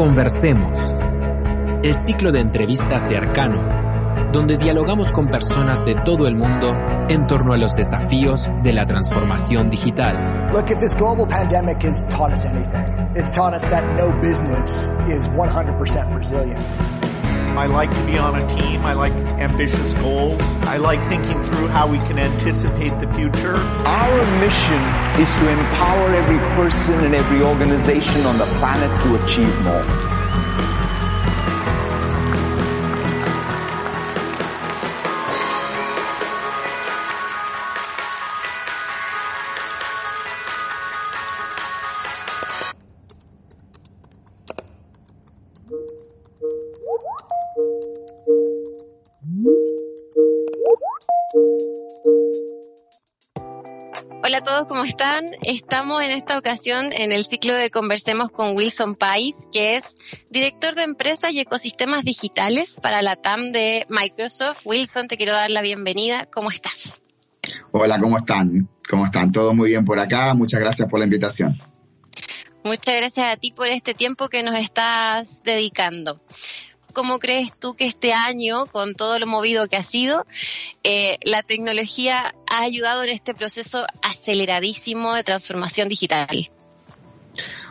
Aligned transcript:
Conversemos. 0.00 0.94
El 1.82 1.94
ciclo 1.94 2.32
de 2.32 2.40
entrevistas 2.40 3.06
de 3.06 3.18
Arcano, 3.18 4.32
donde 4.32 4.56
dialogamos 4.56 5.12
con 5.12 5.28
personas 5.28 5.84
de 5.84 5.94
todo 5.94 6.26
el 6.26 6.36
mundo 6.36 6.72
en 7.10 7.26
torno 7.26 7.52
a 7.52 7.58
los 7.58 7.74
desafíos 7.74 8.50
de 8.62 8.72
la 8.72 8.86
transformación 8.86 9.68
digital. 9.68 10.54
Look, 10.54 10.70
if 10.70 10.78
this 10.78 10.96
global 10.96 11.26
pandemic 11.26 11.84
has 11.84 12.02
taught 12.08 12.32
us 12.32 12.46
anything, 12.46 12.80
it's 13.14 13.34
taught 13.34 13.54
us 13.54 13.62
that 13.64 13.84
no 13.98 14.10
business 14.22 14.88
is 15.06 15.28
100% 15.28 16.16
resilient. 16.16 16.58
I 17.56 17.66
like 17.66 17.90
to 17.90 18.06
be 18.06 18.16
on 18.16 18.40
a 18.40 18.46
team. 18.48 18.84
I 18.84 18.92
like 18.92 19.12
ambitious 19.12 19.92
goals. 19.94 20.40
I 20.64 20.78
like 20.78 21.00
thinking 21.08 21.42
through 21.42 21.68
how 21.68 21.86
we 21.88 21.98
can 21.98 22.18
anticipate 22.18 22.98
the 23.00 23.12
future. 23.14 23.56
Our 23.56 24.40
mission 24.40 24.80
is 25.20 25.28
to 25.36 25.50
empower 25.50 26.14
every 26.14 26.38
person 26.56 26.94
and 27.04 27.14
every 27.14 27.42
organization 27.42 28.24
on 28.26 28.38
the 28.38 28.46
planet 28.58 28.90
to 29.04 29.24
achieve 29.24 29.60
more. 29.62 29.82
Todos, 54.60 54.68
¿cómo 54.68 54.84
están? 54.84 55.24
Estamos 55.42 56.02
en 56.02 56.10
esta 56.10 56.36
ocasión 56.36 56.90
en 56.92 57.12
el 57.12 57.24
ciclo 57.24 57.54
de 57.54 57.70
Conversemos 57.70 58.30
con 58.30 58.56
Wilson 58.56 58.94
Pais, 58.94 59.48
que 59.52 59.76
es 59.76 59.96
director 60.28 60.74
de 60.74 60.82
empresas 60.82 61.32
y 61.32 61.40
ecosistemas 61.40 62.04
digitales 62.04 62.78
para 62.82 63.00
la 63.00 63.16
TAM 63.16 63.52
de 63.52 63.84
Microsoft. 63.88 64.62
Wilson, 64.64 65.08
te 65.08 65.16
quiero 65.16 65.32
dar 65.32 65.50
la 65.50 65.62
bienvenida. 65.62 66.26
¿Cómo 66.26 66.50
estás? 66.50 67.00
Hola, 67.70 67.98
¿cómo 68.00 68.16
están? 68.16 68.68
¿Cómo 68.88 69.04
están? 69.04 69.32
Todo 69.32 69.54
muy 69.54 69.70
bien 69.70 69.84
por 69.84 69.98
acá. 69.98 70.34
Muchas 70.34 70.60
gracias 70.60 70.88
por 70.88 70.98
la 70.98 71.04
invitación. 71.04 71.58
Muchas 72.64 72.94
gracias 72.96 73.32
a 73.32 73.36
ti 73.36 73.52
por 73.52 73.68
este 73.68 73.94
tiempo 73.94 74.28
que 74.28 74.42
nos 74.42 74.58
estás 74.58 75.42
dedicando. 75.42 76.16
¿Cómo 76.92 77.18
crees 77.18 77.50
tú 77.58 77.74
que 77.74 77.86
este 77.86 78.12
año, 78.12 78.66
con 78.66 78.94
todo 78.94 79.18
lo 79.18 79.26
movido 79.26 79.68
que 79.68 79.76
ha 79.76 79.82
sido, 79.82 80.26
eh, 80.84 81.18
la 81.22 81.42
tecnología 81.42 82.34
ha 82.48 82.62
ayudado 82.62 83.04
en 83.04 83.10
este 83.10 83.34
proceso 83.34 83.86
aceleradísimo 84.02 85.14
de 85.14 85.24
transformación 85.24 85.88
digital? 85.88 86.50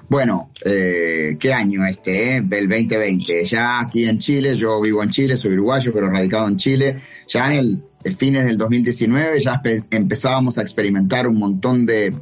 Bueno, 0.09 0.49
eh, 0.65 1.37
¿qué 1.39 1.53
año 1.53 1.85
este? 1.85 2.33
Eh? 2.33 2.35
El 2.37 2.67
2020. 2.67 3.45
Ya 3.45 3.79
aquí 3.79 4.05
en 4.05 4.17
Chile, 4.17 4.55
yo 4.55 4.81
vivo 4.81 5.03
en 5.03 5.11
Chile, 5.11 5.37
soy 5.37 5.53
uruguayo, 5.53 5.93
pero 5.93 6.09
radicado 6.09 6.47
en 6.47 6.57
Chile. 6.57 6.97
Ya 7.27 7.53
en 7.53 7.59
el, 7.59 7.83
el 8.03 8.15
fines 8.15 8.45
del 8.45 8.57
2019 8.57 9.39
ya 9.39 9.61
empezábamos 9.91 10.57
a 10.57 10.63
experimentar 10.63 11.27
un 11.27 11.37
montón 11.37 11.85
de, 11.85 12.15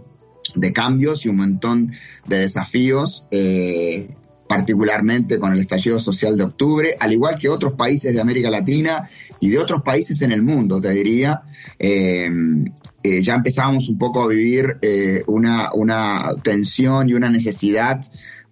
de 0.56 0.74
cambios 0.74 1.26
y 1.26 1.30
un 1.30 1.38
montón 1.38 1.94
de 2.26 2.40
desafíos. 2.40 3.26
Eh, 3.32 4.10
particularmente 4.48 5.40
con 5.40 5.54
el 5.54 5.60
estallido 5.60 6.00
social 6.00 6.38
de 6.38 6.44
octubre, 6.44 6.96
al 7.00 7.12
igual 7.12 7.38
que 7.38 7.50
otros 7.50 7.74
países 7.74 8.14
de 8.14 8.22
América 8.22 8.50
Latina 8.50 9.08
y 9.40 9.50
de 9.50 9.60
otros 9.60 9.82
países 9.84 10.22
en 10.22 10.32
el 10.32 10.42
mundo, 10.42 10.82
te 10.82 10.92
diría. 10.92 11.42
Eh, 11.78 12.30
eh, 13.04 13.22
ya 13.22 13.36
empezábamos 13.36 13.88
un 13.90 13.98
poco 13.98 14.24
a 14.24 14.28
vivir 14.28 14.78
eh, 14.82 15.24
una, 15.28 15.72
una 15.74 16.34
tensión 16.44 17.10
y 17.10 17.14
una 17.14 17.30
necesidad 17.30 18.02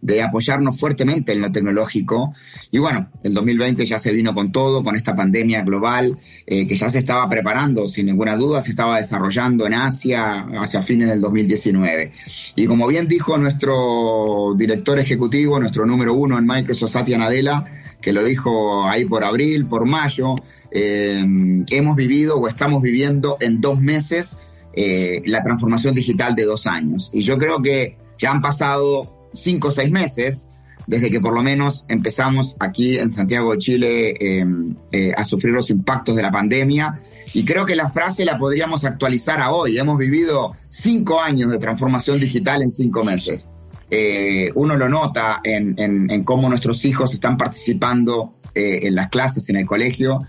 de 0.02 0.22
apoyarnos 0.22 0.80
fuertemente 0.80 1.32
en 1.32 1.42
lo 1.42 1.52
tecnológico. 1.52 2.34
Y 2.72 2.80
bueno, 2.80 3.10
el 3.24 3.34
2020 3.34 3.86
ya 3.86 3.98
se 3.98 4.14
vino 4.14 4.34
con 4.34 4.52
todo, 4.52 4.84
con 4.84 4.96
esta 4.96 5.16
pandemia 5.16 5.64
global 5.64 6.18
eh, 6.46 6.68
que 6.68 6.76
ya 6.76 6.90
se 6.90 7.00
estaba 7.00 7.28
preparando, 7.28 7.88
sin 7.88 8.06
ninguna 8.06 8.36
duda, 8.36 8.62
se 8.62 8.72
estaba 8.72 8.98
desarrollando 8.98 9.66
en 9.66 9.74
Asia 9.74 10.48
hacia 10.60 10.82
fines 10.82 11.10
del 11.10 11.22
2019. 11.22 12.14
Y 12.56 12.66
como 12.68 12.88
bien 12.88 13.08
dijo 13.08 13.38
nuestro 13.38 14.54
director 14.56 15.00
ejecutivo, 15.00 15.60
nuestro 15.60 15.86
número 15.86 16.14
uno 16.14 16.38
en 16.38 16.46
Microsoft, 16.46 16.92
Satya 16.92 17.18
Nadella, 17.18 17.66
que 18.02 18.14
lo 18.14 18.24
dijo 18.24 18.88
ahí 18.88 19.06
por 19.06 19.24
abril, 19.24 19.66
por 19.66 19.88
mayo, 19.88 20.36
eh, 20.72 21.24
hemos 21.72 21.96
vivido 21.96 22.38
o 22.38 22.48
estamos 22.48 22.82
viviendo 22.82 23.38
en 23.40 23.62
dos 23.62 23.80
meses 23.80 24.38
eh, 24.74 25.22
la 25.26 25.42
transformación 25.42 25.96
digital 25.96 26.36
de 26.36 26.44
dos 26.44 26.68
años. 26.68 27.10
Y 27.14 27.22
yo 27.22 27.38
creo 27.38 27.62
que 27.62 27.98
ya 28.18 28.32
han 28.32 28.42
pasado 28.42 29.15
cinco 29.36 29.70
o 29.70 29.72
seis 29.72 29.92
meses 29.92 30.50
desde 30.88 31.10
que 31.10 31.20
por 31.20 31.34
lo 31.34 31.42
menos 31.42 31.86
empezamos 31.88 32.56
aquí 32.60 32.98
en 32.98 33.10
Santiago 33.10 33.54
de 33.54 33.58
Chile 33.58 34.10
eh, 34.20 34.46
eh, 34.92 35.14
a 35.16 35.24
sufrir 35.24 35.54
los 35.54 35.70
impactos 35.70 36.16
de 36.16 36.22
la 36.22 36.32
pandemia. 36.32 36.96
Y 37.34 37.44
creo 37.44 37.66
que 37.66 37.76
la 37.76 37.90
frase 37.90 38.24
la 38.24 38.38
podríamos 38.38 38.86
actualizar 38.86 39.42
a 39.42 39.52
hoy. 39.52 39.78
Hemos 39.78 39.98
vivido 39.98 40.56
cinco 40.70 41.22
años 41.22 41.52
de 41.52 41.58
transformación 41.58 42.20
digital 42.20 42.62
en 42.62 42.70
cinco 42.70 43.04
meses. 43.04 43.50
Eh, 43.90 44.52
uno 44.56 44.76
lo 44.76 44.90
nota 44.90 45.42
en, 45.44 45.76
en, 45.78 46.10
en, 46.10 46.24
cómo 46.24 46.50
nuestros 46.50 46.86
hijos 46.86 47.14
están 47.14 47.38
participando 47.38 48.36
eh, 48.56 48.88
en 48.88 48.96
las 48.96 49.10
clases 49.10 49.50
en 49.50 49.58
el 49.58 49.66
colegio 49.66 50.20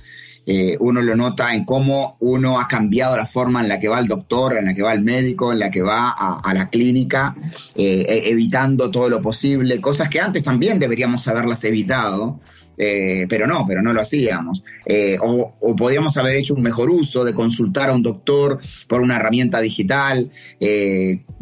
eh, 0.47 0.77
uno 0.79 1.03
lo 1.03 1.17
nota 1.17 1.53
en 1.55 1.65
cómo 1.65 2.17
uno 2.21 2.61
ha 2.61 2.69
cambiado 2.69 3.17
la 3.17 3.27
forma 3.27 3.61
en 3.61 3.69
la 3.69 3.81
que 3.81 3.89
va 3.89 3.99
el 3.99 4.07
doctor, 4.07 4.57
en 4.57 4.67
la 4.67 4.75
que 4.75 4.83
va 4.83 4.93
el 4.93 5.03
médico, 5.03 5.53
en 5.53 5.59
la 5.59 5.71
que 5.73 5.83
va 5.83 6.11
a, 6.11 6.55
la 6.55 6.71
clínica, 6.71 7.35
eh, 7.75 8.07
e, 8.09 8.31
evitando 8.31 8.91
todo 8.91 9.09
lo 9.09 9.21
posible, 9.21 9.81
cosas 9.81 10.09
que 10.09 10.21
antes 10.21 10.45
también 10.45 10.79
deberíamos 10.79 11.27
haberlas 11.27 11.65
evitado, 11.65 12.39
eh, 12.79 13.27
pero 13.29 13.49
no, 13.49 13.65
pero 13.67 13.83
no 13.83 13.93
lo 13.93 14.01
hacíamos. 14.01 14.65
Eh, 14.85 15.19
o, 15.21 15.57
o, 15.61 15.75
podríamos 15.75 16.17
haber 16.17 16.37
hecho 16.37 16.55
un 16.55 16.63
mejor 16.63 16.91
uso 16.91 17.25
de 17.25 17.35
consultar 17.35 17.91
a 17.91 17.95
un 17.95 18.03
doctor 18.03 18.61
por 18.87 19.01
una 19.01 19.17
herramienta 19.17 19.61
digital, 19.61 20.31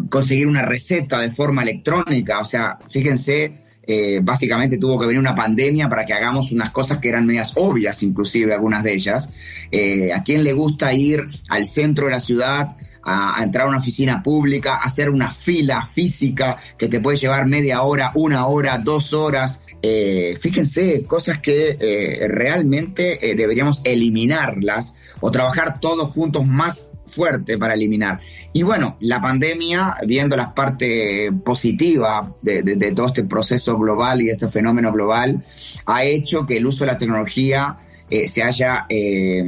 conseguir 0.08 0.46
una 0.46 0.62
receta 0.62 1.20
de 1.20 1.30
forma 1.30 1.62
electrónica, 1.62 2.40
o 2.40 2.44
sea, 2.44 2.78
fíjense 2.88 3.63
eh, 3.86 4.20
básicamente 4.22 4.78
tuvo 4.78 4.98
que 4.98 5.06
venir 5.06 5.20
una 5.20 5.34
pandemia 5.34 5.88
para 5.88 6.04
que 6.04 6.12
hagamos 6.12 6.52
unas 6.52 6.70
cosas 6.70 6.98
que 6.98 7.08
eran 7.08 7.26
medias 7.26 7.52
obvias, 7.56 8.02
inclusive 8.02 8.54
algunas 8.54 8.82
de 8.82 8.94
ellas. 8.94 9.32
Eh, 9.70 10.12
¿A 10.12 10.22
quién 10.22 10.44
le 10.44 10.52
gusta 10.52 10.92
ir 10.92 11.26
al 11.48 11.66
centro 11.66 12.06
de 12.06 12.12
la 12.12 12.20
ciudad? 12.20 12.76
A, 13.06 13.38
a, 13.38 13.44
entrar 13.44 13.66
a 13.66 13.68
una 13.68 13.78
oficina 13.78 14.22
pública, 14.22 14.76
hacer 14.76 15.10
una 15.10 15.30
fila 15.30 15.84
física 15.84 16.56
que 16.78 16.88
te 16.88 17.00
puede 17.00 17.18
llevar 17.18 17.46
media 17.46 17.82
hora, 17.82 18.12
una 18.14 18.46
hora, 18.46 18.78
dos 18.78 19.12
horas. 19.12 19.64
Eh, 19.82 20.38
fíjense, 20.40 21.02
cosas 21.02 21.38
que 21.38 22.26
realmente 22.30 23.18
deberíamos 23.36 23.82
eliminarlas 23.84 24.94
o 25.20 25.30
trabajar 25.30 25.80
todos 25.80 26.08
juntos 26.08 26.46
más 26.46 26.88
fuerte 27.06 27.58
para 27.58 27.74
eliminar. 27.74 28.20
Y 28.52 28.62
bueno, 28.62 28.96
la 29.00 29.20
pandemia, 29.20 29.96
viendo 30.06 30.36
la 30.36 30.54
parte 30.54 31.30
positiva 31.44 32.34
de, 32.42 32.62
de, 32.62 32.76
de, 32.76 32.92
todo 32.92 33.06
este 33.06 33.24
proceso 33.24 33.76
global 33.78 34.22
y 34.22 34.26
de 34.26 34.32
este 34.32 34.48
fenómeno 34.48 34.92
global, 34.92 35.44
ha 35.86 36.04
hecho 36.04 36.46
que 36.46 36.56
el 36.56 36.66
uso 36.66 36.84
de 36.84 36.92
la 36.92 36.98
tecnología 36.98 37.78
eh, 38.10 38.28
se 38.28 38.42
haya 38.42 38.86
eh, 38.88 39.44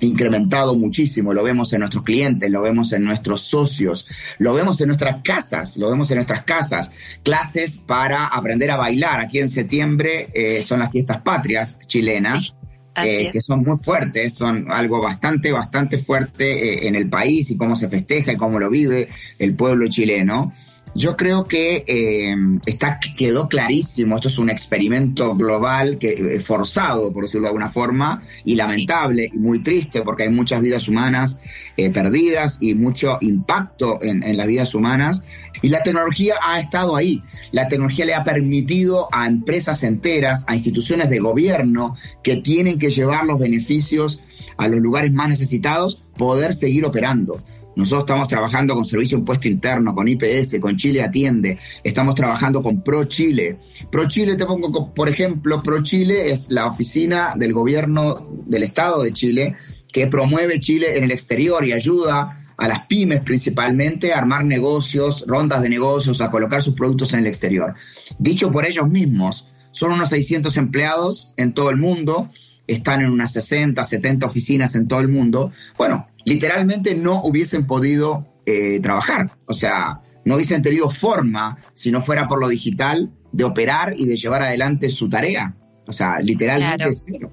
incrementado 0.00 0.74
muchísimo. 0.74 1.32
Lo 1.32 1.42
vemos 1.42 1.72
en 1.72 1.80
nuestros 1.80 2.04
clientes, 2.04 2.50
lo 2.50 2.62
vemos 2.62 2.92
en 2.92 3.04
nuestros 3.04 3.42
socios, 3.42 4.06
lo 4.38 4.52
vemos 4.52 4.80
en 4.80 4.88
nuestras 4.88 5.22
casas, 5.22 5.76
lo 5.76 5.90
vemos 5.90 6.10
en 6.10 6.16
nuestras 6.16 6.44
casas. 6.44 6.90
Clases 7.22 7.78
para 7.78 8.26
aprender 8.26 8.70
a 8.70 8.76
bailar. 8.76 9.20
Aquí 9.20 9.38
en 9.38 9.48
septiembre 9.48 10.28
eh, 10.34 10.62
son 10.62 10.80
las 10.80 10.90
fiestas 10.90 11.22
patrias 11.22 11.78
chilenas. 11.86 12.56
Eh, 13.04 13.30
que 13.30 13.40
son 13.40 13.62
muy 13.62 13.76
fuertes, 13.76 14.34
son 14.34 14.72
algo 14.72 15.02
bastante, 15.02 15.52
bastante 15.52 15.98
fuerte 15.98 16.84
eh, 16.84 16.88
en 16.88 16.94
el 16.94 17.08
país 17.08 17.50
y 17.50 17.56
cómo 17.58 17.76
se 17.76 17.88
festeja 17.88 18.32
y 18.32 18.36
cómo 18.36 18.58
lo 18.58 18.70
vive 18.70 19.08
el 19.38 19.54
pueblo 19.54 19.88
chileno. 19.88 20.52
Yo 20.96 21.14
creo 21.14 21.44
que 21.44 21.84
eh, 21.86 22.34
está, 22.64 22.98
quedó 23.18 23.50
clarísimo, 23.50 24.16
esto 24.16 24.28
es 24.28 24.38
un 24.38 24.48
experimento 24.48 25.36
global 25.36 25.98
que, 25.98 26.36
eh, 26.36 26.40
forzado, 26.40 27.12
por 27.12 27.24
decirlo 27.24 27.42
de 27.42 27.48
alguna 27.48 27.68
forma, 27.68 28.22
y 28.46 28.54
lamentable 28.54 29.28
y 29.30 29.38
muy 29.38 29.58
triste 29.58 30.00
porque 30.00 30.22
hay 30.22 30.30
muchas 30.30 30.62
vidas 30.62 30.88
humanas 30.88 31.42
eh, 31.76 31.90
perdidas 31.90 32.56
y 32.62 32.74
mucho 32.74 33.18
impacto 33.20 33.98
en, 34.00 34.22
en, 34.22 34.38
las 34.38 34.46
vidas 34.46 34.74
humanas. 34.74 35.22
Y 35.60 35.68
la 35.68 35.82
tecnología 35.82 36.36
ha 36.42 36.58
estado 36.58 36.96
ahí. 36.96 37.22
La 37.52 37.68
tecnología 37.68 38.06
le 38.06 38.14
ha 38.14 38.24
permitido 38.24 39.10
a 39.12 39.26
empresas 39.26 39.82
enteras, 39.82 40.46
a 40.48 40.54
instituciones 40.54 41.10
de 41.10 41.18
gobierno 41.18 41.94
que 42.22 42.36
tienen 42.36 42.78
que 42.78 42.88
llevar 42.88 43.26
los 43.26 43.38
beneficios 43.38 44.22
a 44.56 44.68
los 44.68 44.80
lugares 44.80 45.12
más 45.12 45.28
necesitados, 45.28 46.02
poder 46.16 46.54
seguir 46.54 46.86
operando. 46.86 47.38
Nosotros 47.76 48.04
estamos 48.04 48.28
trabajando 48.28 48.74
con 48.74 48.86
Servicio 48.86 49.18
Impuesto 49.18 49.48
Interno, 49.48 49.94
con 49.94 50.08
IPS, 50.08 50.58
con 50.60 50.76
Chile 50.76 51.02
Atiende, 51.02 51.58
estamos 51.84 52.14
trabajando 52.14 52.62
con 52.62 52.82
Pro 52.82 53.04
Chile. 53.04 53.58
Pro 53.90 54.08
Chile, 54.08 54.34
te 54.36 54.46
pongo, 54.46 54.94
por 54.94 55.10
ejemplo, 55.10 55.62
Pro 55.62 55.82
Chile 55.82 56.32
es 56.32 56.50
la 56.50 56.66
oficina 56.66 57.34
del 57.36 57.52
gobierno 57.52 58.26
del 58.46 58.62
Estado 58.62 59.02
de 59.02 59.12
Chile 59.12 59.56
que 59.92 60.06
promueve 60.06 60.58
Chile 60.58 60.96
en 60.96 61.04
el 61.04 61.10
exterior 61.10 61.66
y 61.66 61.72
ayuda 61.72 62.38
a 62.56 62.68
las 62.68 62.86
pymes 62.86 63.20
principalmente 63.20 64.14
a 64.14 64.18
armar 64.18 64.46
negocios, 64.46 65.24
rondas 65.26 65.62
de 65.62 65.68
negocios, 65.68 66.22
a 66.22 66.30
colocar 66.30 66.62
sus 66.62 66.72
productos 66.72 67.12
en 67.12 67.20
el 67.20 67.26
exterior. 67.26 67.74
Dicho 68.18 68.50
por 68.50 68.64
ellos 68.64 68.88
mismos, 68.88 69.48
son 69.72 69.92
unos 69.92 70.08
600 70.08 70.56
empleados 70.56 71.34
en 71.36 71.52
todo 71.52 71.68
el 71.68 71.76
mundo, 71.76 72.30
están 72.66 73.02
en 73.02 73.10
unas 73.10 73.34
60, 73.34 73.84
70 73.84 74.24
oficinas 74.24 74.74
en 74.74 74.88
todo 74.88 75.00
el 75.00 75.08
mundo. 75.08 75.52
Bueno, 75.76 76.08
literalmente 76.26 76.94
no 76.94 77.22
hubiesen 77.22 77.66
podido 77.66 78.26
eh, 78.44 78.80
trabajar, 78.80 79.38
o 79.46 79.54
sea, 79.54 80.02
no 80.26 80.34
hubiesen 80.34 80.60
tenido 80.60 80.90
forma, 80.90 81.56
si 81.72 81.90
no 81.90 82.02
fuera 82.02 82.28
por 82.28 82.40
lo 82.40 82.48
digital, 82.48 83.12
de 83.32 83.44
operar 83.44 83.94
y 83.96 84.06
de 84.06 84.16
llevar 84.16 84.42
adelante 84.42 84.90
su 84.90 85.08
tarea. 85.08 85.56
O 85.86 85.92
sea, 85.92 86.18
literalmente 86.20 86.92
cero. 86.92 87.30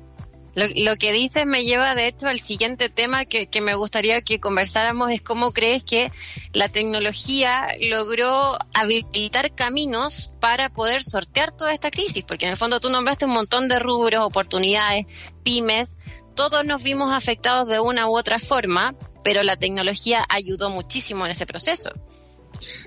Lo, 0.56 0.96
que 0.98 1.12
dices 1.12 1.48
me 1.48 1.64
lleva 1.64 1.96
de 1.96 2.06
hecho 2.06 2.28
al 2.28 2.40
siguiente 2.40 2.88
tema 2.88 3.26
que, 3.26 3.48
que, 3.48 3.60
me 3.60 3.74
gustaría 3.74 4.22
que 4.22 4.40
conversáramos 4.40 5.10
es 5.10 5.20
cómo 5.20 5.52
crees 5.52 5.84
que 5.84 6.12
la 6.54 6.70
tecnología 6.70 7.70
logró 7.82 8.60
habilitar 8.76 9.56
caminos 9.56 10.32
para 10.40 10.70
poder 10.70 11.02
sortear 11.02 11.52
toda 11.58 11.74
esta 11.74 11.90
crisis, 11.90 12.24
porque 12.24 12.46
en 12.46 12.52
el 12.52 12.58
fondo 12.58 12.80
tú 12.80 12.92
nombraste 12.92 13.26
un 13.26 13.32
montón 13.32 13.68
de 13.68 13.80
rubros, 13.80 14.24
oportunidades, 14.24 15.08
pymes, 15.44 15.98
todos 16.36 16.66
nos 16.66 16.84
vimos 16.84 17.12
afectados 17.12 17.68
de 17.68 17.80
una 17.80 18.08
u 18.08 18.18
otra 18.18 18.40
forma, 18.40 18.96
pero 19.24 19.44
la 19.44 19.58
tecnología 19.58 20.26
ayudó 20.30 20.70
muchísimo 20.70 21.26
en 21.26 21.32
ese 21.32 21.46
proceso 21.46 21.92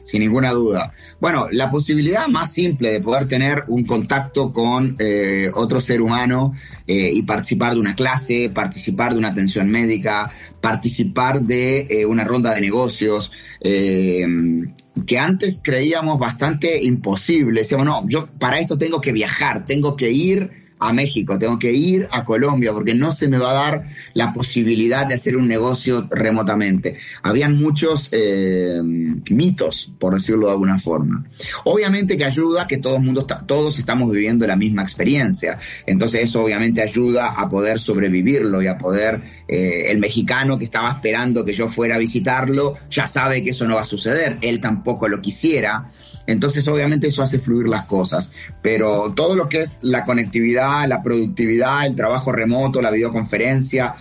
sin 0.02 0.20
ninguna 0.20 0.52
duda. 0.52 0.93
Bueno, 1.20 1.48
la 1.50 1.70
posibilidad 1.70 2.28
más 2.28 2.52
simple 2.52 2.93
de 2.93 3.00
poder 3.00 3.26
tener 3.26 3.64
un 3.69 3.84
contacto 3.84 4.52
con 4.52 4.96
eh, 4.98 5.50
otro 5.54 5.81
ser 5.81 6.00
humano 6.00 6.54
eh, 6.87 7.10
y 7.12 7.22
participar 7.22 7.75
de 7.75 7.81
una 7.81 7.94
clase, 7.94 8.50
participar 8.54 9.12
de 9.12 9.19
una 9.19 9.28
atención 9.28 9.69
médica, 9.69 10.31
participar 10.60 11.43
de 11.43 11.87
eh, 11.90 12.06
una 12.06 12.25
ronda 12.25 12.54
de 12.54 12.60
negocios, 12.60 13.32
que 13.60 15.19
antes 15.19 15.60
creíamos 15.62 16.19
bastante 16.19 16.82
imposible. 16.84 17.62
Decíamos, 17.62 17.87
no, 17.87 18.08
yo 18.08 18.28
para 18.38 18.60
esto 18.60 18.78
tengo 18.78 19.00
que 19.00 19.12
viajar, 19.12 19.66
tengo 19.66 19.96
que 19.96 20.12
ir 20.12 20.66
a 20.78 20.93
México, 20.93 21.38
tengo 21.38 21.58
que 21.58 21.73
ir 21.73 22.06
a 22.12 22.25
Colombia 22.25 22.73
porque 22.73 22.94
no 22.94 23.12
se 23.12 23.28
me 23.28 23.38
va 23.38 23.50
a 23.50 23.55
dar 23.55 23.84
la 24.14 24.32
posibilidad 24.32 25.06
de 25.06 25.14
hacer 25.14 25.37
un 25.37 25.49
negocio 25.49 26.06
remotamente. 26.11 26.96
Habían 27.23 27.56
muchos 27.56 28.08
eh, 28.12 28.81
mitos, 28.82 29.90
por 29.99 30.14
decirlo 30.14 30.46
de 30.46 30.52
alguna 30.52 30.78
forma. 30.78 31.25
Obviamente 31.64 32.17
que 32.17 32.25
ayuda 32.25 32.67
que 32.67 32.78
todo 32.78 32.99
mundo 33.00 33.26
todos 33.46 33.78
estamos 33.78 34.11
viviendo 34.11 34.46
la 34.46 34.56
misma 34.56 34.82
experiencia. 34.82 35.58
Entonces 35.87 36.25
eso 36.25 36.43
obviamente 36.43 36.82
ayuda 36.82 37.29
a 37.29 37.49
poder 37.49 37.79
sobrevivirlo 37.79 38.62
y 38.62 38.67
a 38.67 38.76
poder, 38.76 39.22
eh, 39.49 39.90
el 39.90 39.99
mexicano 39.99 40.58
que 40.58 40.64
estaba 40.64 40.90
esperando 40.90 41.44
que 41.44 41.52
yo 41.52 41.69
fuera 41.69 41.96
a 41.96 41.99
visitarlo, 41.99 42.75
ya 42.90 43.06
sabe 43.06 43.43
que 43.43 43.50
eso 43.50 43.67
no 43.67 43.76
va 43.76 43.82
a 43.82 43.84
suceder. 43.84 44.38
Él 44.40 44.61
tampoco 44.61 45.08
lo 45.08 45.20
quisiera. 45.20 45.84
Entonces, 46.26 46.67
obviamente, 46.69 47.06
eso 47.06 47.22
hace 47.22 47.38
fluir 47.38 47.69
las 47.69 47.87
cosas. 47.87 48.32
Pero 48.62 49.12
todo 49.14 49.37
lo 49.37 49.49
que 49.49 49.62
es 49.62 49.79
la 49.82 50.05
conectividad, 50.05 50.66
la 50.87 51.03
productividad, 51.03 51.87
el 51.87 51.95
trabajo 51.95 52.33
remoto, 52.33 52.83
la 52.83 52.91
videoconferencia, 52.91 53.95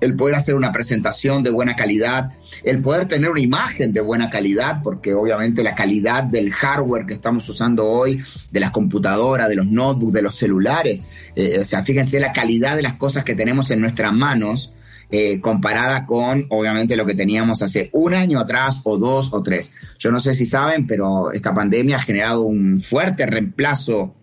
el 0.00 0.16
poder 0.16 0.34
hacer 0.34 0.56
una 0.56 0.72
presentación 0.72 1.42
de 1.42 1.50
buena 1.50 1.76
calidad, 1.76 2.30
el 2.64 2.82
poder 2.82 3.06
tener 3.06 3.30
una 3.30 3.40
imagen 3.40 3.92
de 3.92 4.00
buena 4.00 4.30
calidad, 4.30 4.82
porque 4.82 5.14
obviamente 5.14 5.62
la 5.62 5.74
calidad 5.74 6.24
del 6.24 6.52
hardware 6.52 7.06
que 7.06 7.14
estamos 7.14 7.48
usando 7.48 7.86
hoy, 7.86 8.20
de 8.50 8.60
las 8.60 8.72
computadoras, 8.72 9.48
de 9.48 9.56
los 9.56 9.66
notebooks, 9.66 10.12
de 10.12 10.22
los 10.22 10.34
celulares, 10.34 11.02
eh, 11.36 11.58
o 11.60 11.64
sea, 11.64 11.82
fíjense 11.84 12.18
la 12.18 12.32
calidad 12.32 12.76
de 12.76 12.82
las 12.82 12.94
cosas 12.94 13.24
que 13.24 13.36
tenemos 13.36 13.70
en 13.70 13.80
nuestras 13.80 14.12
manos, 14.12 14.74
eh, 15.14 15.40
comparada 15.40 16.06
con, 16.06 16.46
obviamente, 16.48 16.96
lo 16.96 17.04
que 17.04 17.14
teníamos 17.14 17.60
hace 17.62 17.90
un 17.92 18.14
año 18.14 18.40
atrás 18.40 18.80
o 18.84 18.96
dos 18.96 19.28
o 19.32 19.42
tres. 19.42 19.74
Yo 19.98 20.10
no 20.10 20.20
sé 20.20 20.34
si 20.34 20.46
saben, 20.46 20.86
pero 20.86 21.32
esta 21.32 21.52
pandemia 21.52 21.96
ha 21.96 22.00
generado 22.00 22.40
un 22.40 22.80
fuerte 22.80 23.26
reemplazo 23.26 24.16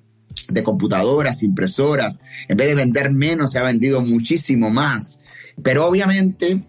de 0.49 0.63
computadoras, 0.63 1.43
impresoras. 1.43 2.21
En 2.47 2.57
vez 2.57 2.67
de 2.67 2.75
vender 2.75 3.11
menos, 3.11 3.51
se 3.51 3.59
ha 3.59 3.63
vendido 3.63 4.01
muchísimo 4.01 4.69
más. 4.69 5.21
Pero 5.61 5.85
obviamente 5.85 6.63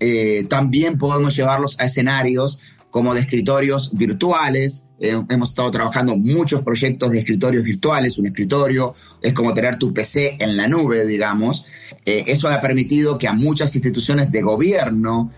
eh, 0.00 0.46
también 0.48 0.98
podemos 0.98 1.34
llevarlos 1.36 1.78
a 1.80 1.84
escenarios 1.84 2.60
como 2.90 3.14
de 3.14 3.20
escritorios 3.20 3.90
virtuales. 3.96 4.86
Eh, 5.00 5.20
hemos 5.28 5.50
estado 5.50 5.70
trabajando 5.70 6.16
muchos 6.16 6.62
proyectos 6.62 7.10
de 7.10 7.18
escritorios 7.18 7.62
virtuales. 7.62 8.18
Un 8.18 8.26
escritorio 8.26 8.94
es 9.20 9.34
como 9.34 9.52
tener 9.52 9.76
tu 9.76 9.92
PC 9.92 10.36
en 10.38 10.56
la 10.56 10.68
nube, 10.68 11.06
digamos. 11.06 11.66
Eh, 12.06 12.24
eso 12.28 12.48
ha 12.48 12.60
permitido 12.60 13.18
que 13.18 13.28
a 13.28 13.32
muchas 13.32 13.74
instituciones 13.74 14.30
de 14.32 14.42
gobierno, 14.42 15.32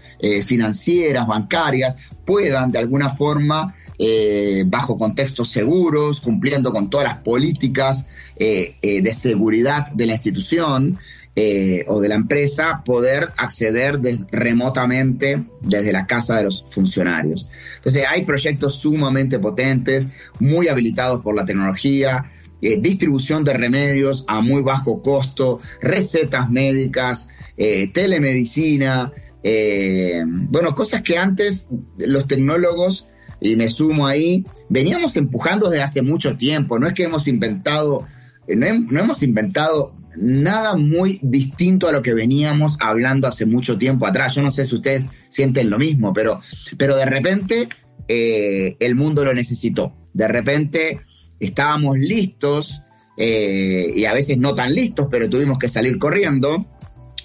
financieras, 0.45 1.27
bancarias, 1.27 1.99
puedan 2.27 2.71
de 2.71 2.79
alguna 2.79 3.09
forma 3.09 3.75
bajo 4.67 4.97
contextos 4.97 5.51
seguros, 5.51 6.21
cumpliendo 6.21 6.73
con 6.73 6.89
todas 6.89 7.07
las 7.07 7.19
políticas 7.19 8.07
de 8.39 9.13
seguridad 9.13 9.91
de 9.93 10.07
la 10.07 10.13
institución, 10.13 10.99
eh, 11.37 11.85
o 11.87 12.01
de 12.01 12.09
la 12.09 12.17
empresa 12.17 12.83
poder 12.85 13.29
acceder 13.37 14.01
remotamente 14.33 15.45
desde 15.61 15.93
la 15.93 16.05
casa 16.05 16.37
de 16.37 16.43
los 16.43 16.65
funcionarios. 16.67 17.49
Entonces 17.77 18.05
hay 18.09 18.25
proyectos 18.25 18.75
sumamente 18.75 19.39
potentes, 19.39 20.09
muy 20.41 20.67
habilitados 20.67 21.23
por 21.23 21.37
la 21.37 21.47
tecnología, 21.47 22.25
eh, 22.61 22.81
distribución 22.81 23.45
de 23.45 23.53
remedios 23.53 24.25
a 24.27 24.41
muy 24.41 24.61
bajo 24.63 25.03
costo, 25.03 25.61
recetas 25.81 26.51
médicas, 26.51 27.29
eh, 27.57 27.87
telemedicina, 27.93 29.13
bueno, 29.43 30.75
cosas 30.75 31.01
que 31.01 31.17
antes 31.17 31.69
los 31.97 32.27
tecnólogos 32.27 33.09
y 33.41 33.57
me 33.57 33.69
sumo 33.69 34.07
ahí, 34.07 34.45
veníamos 34.69 35.17
empujando 35.17 35.69
desde 35.69 35.83
hace 35.83 36.03
mucho 36.03 36.37
tiempo. 36.37 36.79
No 36.79 36.87
es 36.87 36.95
que 36.95 37.05
hemos 37.05 37.27
inventado, 37.29 38.05
no, 38.49 39.01
hemos 39.01 39.23
inventado 39.23 39.95
nada 40.17 40.77
muy 40.77 41.21
distinto 41.23 41.89
a 41.89 41.93
lo 41.93 42.03
que 42.03 42.15
veníamos 42.15 42.77
hablando 42.81 43.29
hace 43.29 43.47
mucho 43.47 43.79
tiempo 43.79 44.07
atrás. 44.07 44.35
Yo 44.35 44.43
no 44.43 44.51
sé 44.51 44.67
si 44.67 44.75
ustedes 44.75 45.07
sienten 45.29 45.71
lo 45.71 45.79
mismo, 45.79 46.13
pero, 46.13 46.41
pero 46.77 46.97
de 46.97 47.07
repente 47.07 47.69
eh, 48.09 48.77
el 48.81 48.95
mundo 48.95 49.25
lo 49.25 49.33
necesitó. 49.33 49.95
De 50.13 50.29
repente 50.29 50.99
estábamos 51.39 51.99
listos, 51.99 52.83
eh, 53.17 53.93
y 53.95 54.05
a 54.07 54.15
veces 54.15 54.39
no 54.39 54.55
tan 54.55 54.75
listos, 54.75 55.09
pero 55.11 55.29
tuvimos 55.29 55.59
que 55.59 55.69
salir 55.69 55.99
corriendo 55.99 56.67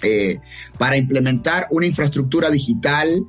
eh, 0.03 0.39
para 0.77 0.97
implementar 0.97 1.67
una 1.71 1.85
infraestructura 1.85 2.49
digital 2.49 3.25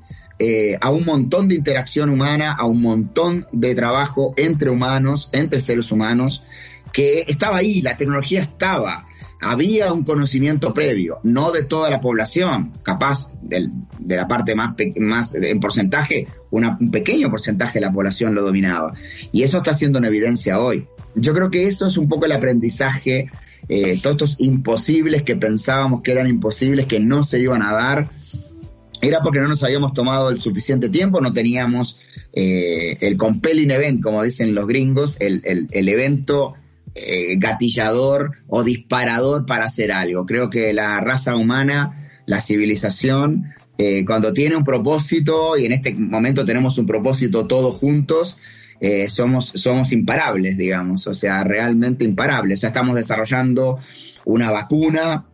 a 0.81 0.91
un 0.91 1.05
montón 1.05 1.49
de 1.49 1.55
interacción 1.55 2.11
humana, 2.11 2.53
a 2.53 2.67
un 2.67 2.83
montón 2.83 3.47
de 3.53 3.75
trabajo 3.75 4.35
entre 4.37 4.71
humanos, 4.71 5.31
entre 5.33 5.61
seres 5.61 5.91
humanos, 5.91 6.45
que 6.93 7.21
estaba 7.27 7.57
ahí, 7.57 7.81
la 7.81 7.97
tecnología 7.97 8.41
estaba 8.41 9.07
había 9.41 9.93
un 9.93 10.03
conocimiento 10.03 10.73
previo, 10.73 11.19
no 11.23 11.53
de 11.53 11.63
toda 11.63 11.91
la 11.91 12.01
población, 12.01 12.73
capaz 12.83 13.31
de 13.43 13.71
la 14.17 14.27
parte 14.27 14.55
más, 14.55 14.75
más 14.97 15.35
en 15.35 15.61
porcentaje, 15.61 16.27
un 16.51 16.91
pequeño 16.91 17.31
porcentaje 17.31 17.75
de 17.75 17.87
la 17.87 17.93
población 17.93 18.35
lo 18.35 18.43
dominaba. 18.43 18.95
Y 19.33 19.43
eso 19.43 19.59
está 19.59 19.75
siendo 19.75 19.99
en 19.99 20.07
evidencia 20.07 20.59
hoy. 20.59 20.87
Yo 21.15 21.35
creo 21.35 21.51
que 21.51 21.67
eso 21.67 21.87
es 21.87 21.97
un 21.97 22.09
poco 22.09 22.27
el 22.27 22.33
aprendizaje, 22.33 23.31
eh, 23.69 23.99
todos 24.03 24.15
estos 24.17 24.41
imposibles 24.41 25.23
que 25.23 25.37
pensábamos 25.37 26.03
que 26.03 26.13
eran 26.13 26.29
imposibles, 26.29 26.87
que 26.87 27.01
no 27.01 27.23
se 27.23 27.39
iban 27.39 27.63
a 27.63 27.73
dar, 27.73 28.11
era 29.03 29.21
porque 29.21 29.41
no 29.41 29.49
nos 29.49 29.63
habíamos 29.63 29.93
tomado 29.95 30.31
el 30.31 30.39
suficiente 30.39 30.89
tiempo, 30.89 31.21
no 31.21 31.33
teníamos 31.33 31.99
eh, 32.33 32.99
el 33.01 33.17
compelling 33.17 33.71
event, 33.71 34.03
como 34.03 34.23
dicen 34.23 34.55
los 34.55 34.67
gringos, 34.67 35.17
el, 35.21 35.43
el, 35.45 35.69
el 35.71 35.89
evento 35.89 36.55
eh, 36.95 37.37
gatillador 37.37 38.33
o 38.49 38.65
disparador 38.65 39.45
para 39.47 39.67
hacer 39.67 39.93
algo. 39.93 40.25
Creo 40.25 40.49
que 40.49 40.73
la 40.73 41.01
raza 41.01 41.37
humana, 41.37 42.09
la 42.27 42.41
civilización, 42.41 43.53
eh, 43.79 44.05
cuando 44.07 44.33
tiene 44.33 44.57
un 44.57 44.65
propósito, 44.65 45.59
y 45.59 45.67
en 45.67 45.73
este 45.73 45.95
momento 45.95 46.45
tenemos 46.47 46.79
un 46.79 46.87
propósito 46.87 47.47
todos 47.47 47.77
juntos, 47.77 48.39
eh, 48.81 49.09
somos, 49.09 49.53
somos 49.55 49.93
imparables, 49.93 50.57
digamos, 50.57 51.07
o 51.07 51.15
sea, 51.15 51.45
realmente 51.45 52.05
imparables. 52.05 52.59
O 52.59 52.61
sea, 52.61 52.69
estamos 52.69 52.95
desarrollando 52.95 53.79
una 54.25 54.51
vacuna 54.51 55.27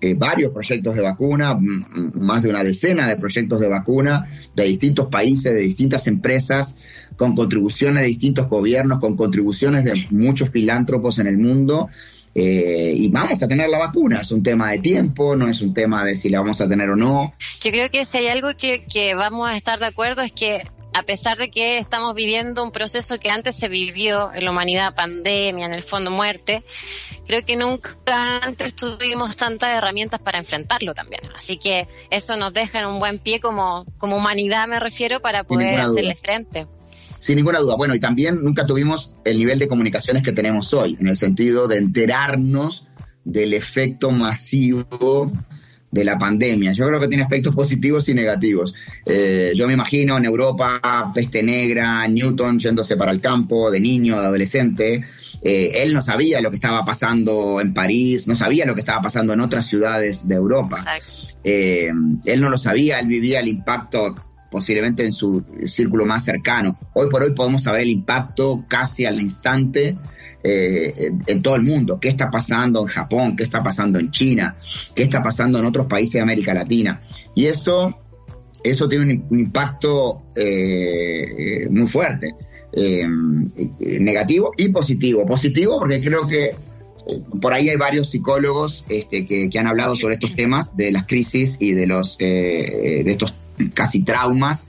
eh, 0.00 0.14
varios 0.14 0.52
proyectos 0.52 0.94
de 0.94 1.02
vacuna, 1.02 1.58
más 1.58 2.42
de 2.42 2.50
una 2.50 2.62
decena 2.62 3.08
de 3.08 3.16
proyectos 3.16 3.60
de 3.60 3.68
vacuna 3.68 4.24
de 4.54 4.64
distintos 4.64 5.08
países, 5.08 5.54
de 5.54 5.60
distintas 5.60 6.06
empresas, 6.06 6.76
con 7.16 7.34
contribuciones 7.34 8.02
de 8.02 8.08
distintos 8.08 8.48
gobiernos, 8.48 8.98
con 8.98 9.16
contribuciones 9.16 9.84
de 9.84 10.06
muchos 10.10 10.50
filántropos 10.50 11.18
en 11.18 11.26
el 11.28 11.38
mundo. 11.38 11.88
Eh, 12.34 12.92
y 12.94 13.08
vamos 13.08 13.42
a 13.42 13.48
tener 13.48 13.70
la 13.70 13.78
vacuna. 13.78 14.20
Es 14.20 14.30
un 14.30 14.42
tema 14.42 14.70
de 14.70 14.80
tiempo, 14.80 15.34
no 15.36 15.48
es 15.48 15.62
un 15.62 15.72
tema 15.72 16.04
de 16.04 16.14
si 16.14 16.28
la 16.28 16.40
vamos 16.40 16.60
a 16.60 16.68
tener 16.68 16.90
o 16.90 16.96
no. 16.96 17.32
Yo 17.62 17.70
creo 17.70 17.90
que 17.90 18.04
si 18.04 18.18
hay 18.18 18.26
algo 18.26 18.50
que, 18.54 18.84
que 18.84 19.14
vamos 19.14 19.48
a 19.48 19.56
estar 19.56 19.78
de 19.78 19.86
acuerdo 19.86 20.20
es 20.20 20.32
que 20.32 20.62
a 20.96 21.02
pesar 21.02 21.36
de 21.36 21.50
que 21.50 21.76
estamos 21.76 22.14
viviendo 22.14 22.64
un 22.64 22.72
proceso 22.72 23.18
que 23.18 23.28
antes 23.28 23.54
se 23.54 23.68
vivió 23.68 24.30
en 24.32 24.46
la 24.46 24.50
humanidad, 24.50 24.94
pandemia, 24.94 25.66
en 25.66 25.74
el 25.74 25.82
fondo 25.82 26.10
muerte, 26.10 26.62
creo 27.26 27.44
que 27.44 27.56
nunca 27.56 27.96
antes 28.42 28.74
tuvimos 28.74 29.36
tantas 29.36 29.76
herramientas 29.76 30.20
para 30.20 30.38
enfrentarlo 30.38 30.94
también. 30.94 31.22
Así 31.36 31.56
que 31.56 31.86
eso 32.10 32.36
nos 32.36 32.52
deja 32.52 32.80
en 32.80 32.86
un 32.86 32.98
buen 32.98 33.18
pie 33.18 33.40
como, 33.40 33.84
como 33.98 34.16
humanidad, 34.16 34.66
me 34.68 34.80
refiero, 34.80 35.20
para 35.20 35.44
poder 35.44 35.80
hacerle 35.80 36.14
frente. 36.14 36.66
sin 37.18 37.36
ninguna 37.36 37.58
duda. 37.58 37.76
Bueno, 37.76 37.94
y 37.94 38.00
también 38.00 38.42
nunca 38.42 38.66
tuvimos 38.66 39.12
el 39.24 39.38
nivel 39.38 39.58
de 39.58 39.68
comunicaciones 39.68 40.22
que 40.22 40.32
tenemos 40.32 40.72
hoy, 40.74 40.96
en 41.00 41.08
el 41.08 41.16
sentido 41.16 41.68
de 41.68 41.78
enterarnos 41.78 42.86
del 43.24 43.54
efecto 43.54 44.10
masivo 44.10 45.32
de 45.90 46.04
la 46.04 46.18
pandemia. 46.18 46.72
Yo 46.72 46.86
creo 46.86 47.00
que 47.00 47.08
tiene 47.08 47.22
aspectos 47.22 47.54
positivos 47.54 48.08
y 48.08 48.14
negativos. 48.14 48.74
Eh, 49.04 49.52
yo 49.54 49.66
me 49.66 49.72
imagino 49.72 50.16
en 50.18 50.24
Europa, 50.24 50.80
peste 51.14 51.42
negra, 51.42 52.06
Newton 52.08 52.58
yéndose 52.58 52.96
para 52.96 53.12
el 53.12 53.20
campo 53.20 53.70
de 53.70 53.80
niño, 53.80 54.20
de 54.20 54.26
adolescente. 54.26 55.04
Eh, 55.42 55.72
él 55.76 55.94
no 55.94 56.02
sabía 56.02 56.40
lo 56.40 56.50
que 56.50 56.56
estaba 56.56 56.84
pasando 56.84 57.60
en 57.60 57.72
París, 57.72 58.26
no 58.26 58.34
sabía 58.34 58.66
lo 58.66 58.74
que 58.74 58.80
estaba 58.80 59.00
pasando 59.00 59.32
en 59.32 59.40
otras 59.40 59.66
ciudades 59.66 60.28
de 60.28 60.34
Europa. 60.34 60.84
Eh, 61.44 61.90
él 62.24 62.40
no 62.40 62.50
lo 62.50 62.58
sabía, 62.58 63.00
él 63.00 63.06
vivía 63.06 63.40
el 63.40 63.48
impacto 63.48 64.14
posiblemente 64.50 65.04
en 65.04 65.12
su 65.12 65.44
círculo 65.66 66.06
más 66.06 66.24
cercano. 66.24 66.78
Hoy 66.94 67.08
por 67.10 67.22
hoy 67.22 67.32
podemos 67.32 67.62
saber 67.62 67.82
el 67.82 67.90
impacto 67.90 68.64
casi 68.68 69.04
al 69.04 69.20
instante 69.20 69.96
eh, 70.48 71.10
en 71.26 71.42
todo 71.42 71.56
el 71.56 71.64
mundo, 71.64 71.98
qué 72.00 72.06
está 72.06 72.30
pasando 72.30 72.80
en 72.82 72.86
Japón, 72.86 73.34
qué 73.34 73.42
está 73.42 73.64
pasando 73.64 73.98
en 73.98 74.12
China, 74.12 74.56
qué 74.94 75.02
está 75.02 75.20
pasando 75.20 75.58
en 75.58 75.64
otros 75.64 75.86
países 75.86 76.12
de 76.14 76.20
América 76.20 76.54
Latina. 76.54 77.00
Y 77.34 77.46
eso, 77.46 77.98
eso 78.62 78.88
tiene 78.88 79.24
un, 79.28 79.40
impacto 79.40 80.22
eh, 80.36 81.66
muy 81.68 81.88
fuerte, 81.88 82.36
eh, 82.72 83.08
negativo 84.00 84.52
y 84.56 84.68
positivo. 84.68 85.26
Positivo 85.26 85.80
porque 85.80 86.00
creo 86.00 86.28
que 86.28 86.54
por 87.40 87.52
ahí 87.52 87.68
hay 87.68 87.76
varios 87.76 88.08
psicólogos 88.08 88.84
este, 88.88 89.26
que, 89.26 89.50
que, 89.50 89.58
han 89.58 89.66
hablado 89.66 89.96
sobre 89.96 90.14
estos 90.14 90.36
temas 90.36 90.76
de 90.76 90.92
las 90.92 91.06
crisis 91.06 91.56
y 91.58 91.72
de 91.72 91.88
los 91.88 92.18
de 92.18 93.02
estos 93.10 93.34
casi 93.74 94.04
traumas 94.04 94.66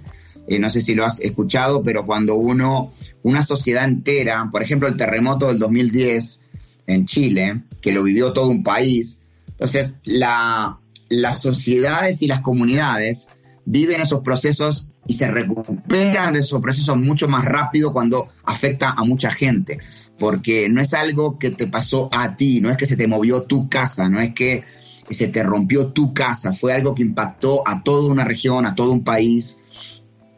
eh, 0.47 0.59
no 0.59 0.69
sé 0.69 0.81
si 0.81 0.95
lo 0.95 1.05
has 1.05 1.19
escuchado, 1.19 1.83
pero 1.83 2.05
cuando 2.05 2.35
uno, 2.35 2.91
una 3.23 3.41
sociedad 3.43 3.85
entera, 3.85 4.47
por 4.51 4.63
ejemplo 4.63 4.87
el 4.87 4.97
terremoto 4.97 5.47
del 5.47 5.59
2010 5.59 6.41
en 6.87 7.05
Chile, 7.05 7.63
que 7.81 7.91
lo 7.91 8.03
vivió 8.03 8.33
todo 8.33 8.47
un 8.47 8.63
país, 8.63 9.21
entonces 9.49 9.99
la, 10.03 10.79
las 11.09 11.41
sociedades 11.41 12.21
y 12.21 12.27
las 12.27 12.41
comunidades 12.41 13.29
viven 13.65 13.99
esos 13.99 14.21
procesos 14.21 14.87
y 15.05 15.13
se 15.13 15.29
recuperan 15.29 16.33
de 16.33 16.39
esos 16.39 16.61
procesos 16.61 16.97
mucho 16.97 17.27
más 17.27 17.45
rápido 17.45 17.93
cuando 17.93 18.27
afecta 18.43 18.91
a 18.91 19.03
mucha 19.03 19.31
gente, 19.31 19.79
porque 20.19 20.69
no 20.69 20.81
es 20.81 20.93
algo 20.93 21.39
que 21.39 21.51
te 21.51 21.67
pasó 21.67 22.09
a 22.11 22.35
ti, 22.35 22.61
no 22.61 22.69
es 22.69 22.77
que 22.77 22.85
se 22.85 22.97
te 22.97 23.07
movió 23.07 23.43
tu 23.43 23.69
casa, 23.69 24.09
no 24.09 24.21
es 24.21 24.33
que 24.33 24.63
se 25.09 25.27
te 25.29 25.43
rompió 25.43 25.87
tu 25.87 26.13
casa, 26.13 26.53
fue 26.53 26.73
algo 26.73 26.93
que 26.93 27.03
impactó 27.03 27.63
a 27.65 27.83
toda 27.83 28.11
una 28.11 28.25
región, 28.25 28.65
a 28.65 28.75
todo 28.75 28.91
un 28.91 29.03
país, 29.03 29.59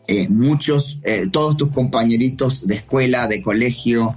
eh, 0.10 0.28
muchos, 0.30 1.00
eh, 1.04 1.28
todos 1.32 1.56
tus 1.58 1.70
compañeritos 1.70 2.66
de 2.66 2.76
escuela, 2.76 3.28
de 3.28 3.42
colegio, 3.42 4.16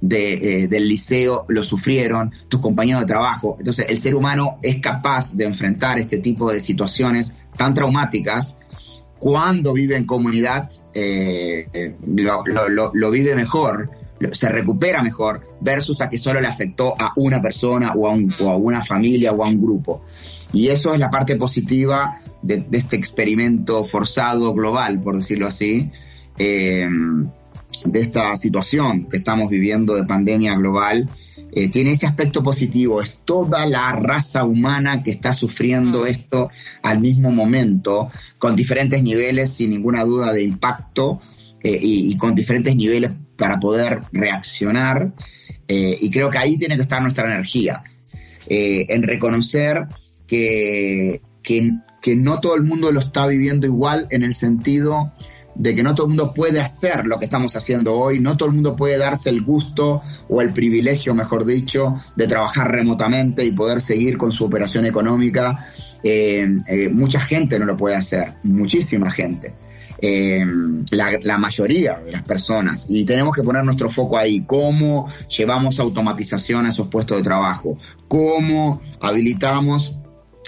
de, 0.00 0.64
eh, 0.64 0.68
del 0.68 0.88
liceo 0.88 1.46
lo 1.48 1.62
sufrieron, 1.62 2.32
tus 2.48 2.60
compañeros 2.60 3.02
de 3.02 3.06
trabajo. 3.06 3.56
Entonces, 3.58 3.86
el 3.88 3.96
ser 3.96 4.14
humano 4.14 4.58
es 4.62 4.80
capaz 4.80 5.34
de 5.34 5.44
enfrentar 5.44 5.98
este 5.98 6.18
tipo 6.18 6.52
de 6.52 6.60
situaciones 6.60 7.34
tan 7.56 7.72
traumáticas 7.72 8.58
cuando 9.18 9.72
vive 9.72 9.96
en 9.96 10.04
comunidad, 10.04 10.68
lo, 12.04 13.10
vive 13.10 13.36
mejor, 13.36 13.90
se 14.32 14.48
recupera 14.48 15.02
mejor, 15.02 15.42
versus 15.60 16.00
a 16.00 16.08
que 16.08 16.18
solo 16.18 16.40
le 16.40 16.46
afectó 16.46 16.94
a 16.98 17.12
una 17.16 17.40
persona 17.40 17.92
o 17.94 18.08
a, 18.08 18.14
o 18.14 18.50
a 18.50 18.56
una 18.56 18.80
familia 18.82 19.32
o 19.32 19.44
a 19.44 19.48
un 19.48 19.60
grupo. 19.60 20.02
Y 20.52 20.68
eso 20.68 20.92
es 20.94 21.00
la 21.00 21.10
parte 21.10 21.36
positiva 21.36 22.18
de, 22.42 22.66
este 22.72 22.96
experimento 22.96 23.82
forzado 23.84 24.52
global, 24.52 25.00
por 25.00 25.16
decirlo 25.16 25.46
así, 25.46 25.90
eh, 26.38 26.88
de 27.84 28.00
esta 28.00 28.36
situación 28.36 29.08
que 29.08 29.16
estamos 29.16 29.50
viviendo 29.50 29.94
de 29.94 30.04
pandemia 30.04 30.54
global. 30.54 31.08
Eh, 31.54 31.68
tiene 31.68 31.92
ese 31.92 32.06
aspecto 32.06 32.42
positivo, 32.42 33.02
es 33.02 33.18
toda 33.26 33.66
la 33.66 33.92
raza 33.92 34.44
humana 34.44 35.02
que 35.02 35.10
está 35.10 35.34
sufriendo 35.34 36.04
mm. 36.04 36.06
esto 36.06 36.50
al 36.82 37.00
mismo 37.00 37.30
momento, 37.30 38.10
con 38.38 38.56
diferentes 38.56 39.02
niveles, 39.02 39.50
sin 39.52 39.70
ninguna 39.70 40.04
duda, 40.04 40.32
de 40.32 40.44
impacto 40.44 41.20
eh, 41.62 41.78
y, 41.80 42.16
con 42.16 42.34
diferentes 42.34 42.74
niveles 42.74 43.12
para 43.36 43.58
poder 43.58 44.02
reaccionar. 44.12 45.12
y 45.68 46.10
creo 46.10 46.28
que 46.28 46.38
ahí 46.38 46.58
tiene 46.58 46.76
que 46.76 46.82
estar 46.82 47.00
nuestra 47.00 47.24
energía, 47.32 47.82
en 48.46 49.02
reconocer 49.02 49.86
que, 50.26 51.22
que, 51.42 52.16
no 52.16 52.40
todo 52.40 52.54
el 52.56 52.62
mundo 52.62 52.90
lo 52.90 53.00
está 53.00 53.26
viviendo 53.26 53.66
igual 53.66 54.06
en 54.10 54.22
el 54.22 54.34
sentido 54.34 55.12
de 55.54 55.74
que 55.74 55.82
no 55.82 55.94
todo 55.94 56.06
el 56.06 56.10
mundo 56.10 56.32
puede 56.32 56.60
hacer 56.60 57.04
lo 57.04 57.18
que 57.18 57.26
estamos 57.26 57.54
haciendo 57.56 57.94
hoy, 57.94 58.18
no 58.20 58.38
todo 58.38 58.48
el 58.48 58.54
mundo 58.54 58.74
puede 58.74 58.96
darse 58.96 59.28
el 59.28 59.42
gusto 59.42 60.00
o 60.28 60.40
el 60.40 60.52
privilegio, 60.54 61.14
mejor 61.14 61.44
dicho, 61.44 61.94
de 62.16 62.26
trabajar 62.26 62.72
remotamente 62.72 63.44
y 63.44 63.52
poder 63.52 63.82
seguir 63.82 64.16
con 64.16 64.32
su 64.32 64.46
operación 64.46 64.86
económica. 64.86 65.66
Eh, 66.02 66.48
eh, 66.66 66.88
mucha 66.88 67.20
gente 67.20 67.58
no 67.58 67.66
lo 67.66 67.76
puede 67.76 67.96
hacer, 67.96 68.32
muchísima 68.42 69.10
gente. 69.10 69.52
Eh, 70.04 70.44
la, 70.90 71.38
mayoría 71.38 72.00
de 72.00 72.10
las 72.10 72.22
personas. 72.22 72.86
Y 72.88 73.04
tenemos 73.04 73.36
que 73.36 73.42
poner 73.44 73.64
nuestro 73.64 73.88
foco 73.88 74.18
ahí, 74.18 74.42
cómo 74.44 75.08
llevamos 75.28 75.78
automatización 75.78 76.66
a 76.66 76.70
esos 76.70 76.88
puestos 76.88 77.18
de 77.18 77.22
trabajo, 77.22 77.78
cómo 78.08 78.80
habilitamos 79.00 79.94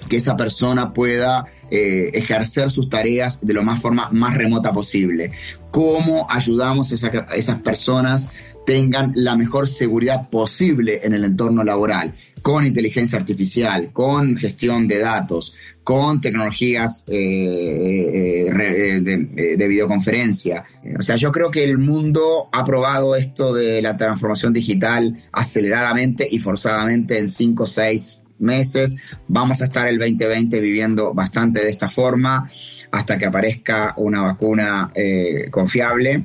que 0.08 0.16
esa 0.16 0.36
persona 0.36 0.92
pueda 0.92 1.44
eh, 1.70 2.10
ejercer 2.14 2.68
sus 2.68 2.88
tareas 2.88 3.46
de 3.46 3.54
la 3.54 3.62
más 3.62 3.80
forma 3.80 4.10
más 4.10 4.36
remota 4.36 4.72
posible. 4.72 5.30
¿Cómo 5.70 6.26
ayudamos 6.28 6.90
a, 6.90 7.34
esas 7.36 7.60
personas 7.60 8.30
tengan 8.66 9.12
la 9.14 9.36
mejor 9.36 9.68
seguridad 9.68 10.28
posible 10.30 11.00
en 11.02 11.14
el 11.14 11.24
entorno 11.24 11.64
laboral? 11.64 12.14
Con 12.42 12.66
inteligencia 12.66 13.18
artificial, 13.18 13.92
con 13.92 14.36
gestión 14.36 14.86
de 14.86 14.98
datos, 14.98 15.54
con 15.82 16.20
tecnologías 16.20 17.04
eh, 17.06 18.46
eh, 18.48 19.00
de, 19.00 19.56
de, 19.56 19.68
videoconferencia. 19.68 20.64
O 20.98 21.02
sea, 21.02 21.16
yo 21.16 21.32
creo 21.32 21.50
que 21.50 21.64
el 21.64 21.78
mundo 21.78 22.48
ha 22.52 22.64
probado 22.64 23.16
esto 23.16 23.54
de 23.54 23.80
la 23.82 23.96
transformación 23.96 24.52
digital 24.52 25.24
aceleradamente 25.32 26.26
y 26.30 26.38
forzadamente 26.38 27.18
en 27.18 27.28
5 27.28 27.62
o 27.62 27.66
6 27.66 28.18
meses. 28.38 28.96
Vamos 29.28 29.60
a 29.60 29.64
estar 29.64 29.88
el 29.88 29.98
2020 29.98 30.60
viviendo 30.60 31.12
bastante 31.14 31.60
de 31.62 31.70
esta 31.70 31.88
forma 31.88 32.46
hasta 32.90 33.18
que 33.18 33.26
aparezca 33.26 33.94
una 33.96 34.22
vacuna 34.22 34.90
eh, 34.94 35.48
confiable. 35.50 36.18
Mm. 36.18 36.24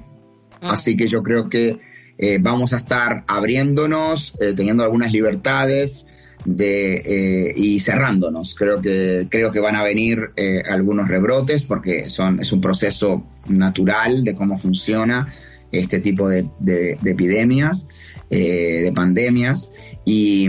Así 0.62 0.96
que 0.96 1.08
yo 1.08 1.24
creo 1.24 1.50
que 1.50 1.80
eh, 2.20 2.38
vamos 2.40 2.74
a 2.74 2.78
estar 2.78 3.24
abriéndonos, 3.26 4.36
eh, 4.40 4.54
teniendo 4.56 4.84
algunas 4.84 5.12
libertades 5.12 6.06
de, 6.46 7.54
y 7.56 7.80
cerrándonos. 7.80 8.54
Creo 8.54 8.80
que, 8.80 9.28
creo 9.30 9.52
que 9.52 9.60
van 9.60 9.76
a 9.76 9.84
venir 9.84 10.32
algunos 10.70 11.10
rebrotes 11.10 11.66
porque 11.66 12.08
son, 12.08 12.40
es 12.40 12.54
un 12.54 12.62
proceso 12.62 13.26
natural 13.48 14.24
de 14.24 14.36
cómo 14.36 14.58
funciona 14.58 15.28
este 15.72 16.00
tipo 16.00 16.30
de, 16.30 16.46
de 16.60 16.98
epidemias. 17.04 17.88
Eh, 18.32 18.82
de 18.84 18.92
pandemias 18.92 19.72
y, 20.06 20.48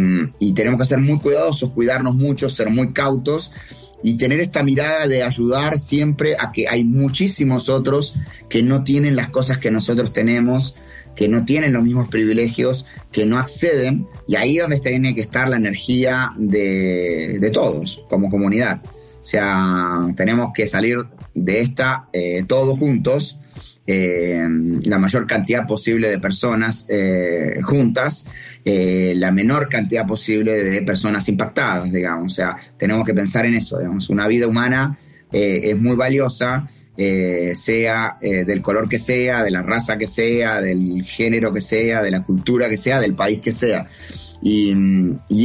tenemos 0.52 0.80
que 0.80 0.84
ser 0.84 0.98
muy 0.98 1.18
cuidadosos, 1.18 1.70
cuidarnos 1.70 2.14
mucho, 2.14 2.50
ser 2.50 2.68
muy 2.68 2.92
cautos 2.92 3.52
y 4.02 4.18
tener 4.18 4.38
esta 4.38 4.62
mirada 4.62 5.08
de 5.08 5.22
ayudar 5.22 5.78
siempre 5.78 6.36
a 6.38 6.52
que 6.52 6.68
hay 6.68 6.84
muchísimos 6.84 7.70
otros 7.70 8.16
que 8.50 8.62
no 8.62 8.84
tienen 8.84 9.16
las 9.16 9.30
cosas 9.30 9.56
que 9.56 9.70
nosotros 9.70 10.12
tenemos, 10.12 10.76
que 11.16 11.28
no 11.28 11.44
tienen 11.44 11.72
los 11.72 11.82
mismos 11.82 12.08
privilegios, 12.08 12.86
que 13.12 13.26
no 13.26 13.38
acceden, 13.38 14.06
y 14.26 14.36
ahí 14.36 14.56
es 14.56 14.62
donde 14.62 14.78
tiene 14.78 15.14
que 15.14 15.20
estar 15.20 15.48
la 15.48 15.56
energía 15.56 16.32
de, 16.38 17.50
todos 17.52 18.04
como 18.08 18.28
comunidad. 18.30 18.82
O 18.84 19.24
sea, 19.24 20.12
tenemos 20.16 20.50
que 20.54 20.66
salir 20.66 20.98
de 21.34 21.60
esta 21.60 22.08
eh, 22.12 22.44
todos 22.46 22.78
juntos 22.78 23.38
eh, 23.92 24.46
la 24.84 24.98
mayor 24.98 25.26
cantidad 25.26 25.66
posible 25.66 26.10
de 26.10 26.20
personas 26.20 26.86
eh, 26.88 27.58
juntas, 27.60 28.24
eh, 28.64 29.14
la 29.16 29.32
menor 29.32 29.68
cantidad 29.68 30.06
posible 30.06 30.62
de 30.62 30.82
personas 30.82 31.28
impactadas, 31.28 31.90
digamos. 31.90 32.30
O 32.30 32.34
sea, 32.36 32.56
tenemos 32.76 33.04
que 33.04 33.14
pensar 33.14 33.46
en 33.46 33.56
eso. 33.56 33.80
Una 34.08 34.28
vida 34.28 34.46
humana 34.46 34.96
es 35.32 35.76
muy 35.76 35.96
valiosa, 35.96 36.68
sea 37.54 38.18
del 38.20 38.62
color 38.62 38.88
que 38.88 38.98
sea, 38.98 39.42
de 39.42 39.50
la 39.50 39.62
raza 39.62 39.96
que 39.96 40.06
sea, 40.06 40.60
del 40.60 41.04
género 41.04 41.52
que 41.52 41.60
sea, 41.60 42.02
de 42.02 42.10
la 42.10 42.24
cultura 42.24 42.68
que 42.68 42.76
sea, 42.76 43.00
del 43.00 43.14
país 43.14 43.40
que 43.40 43.52
sea. 43.52 43.86
Y, 44.42 44.74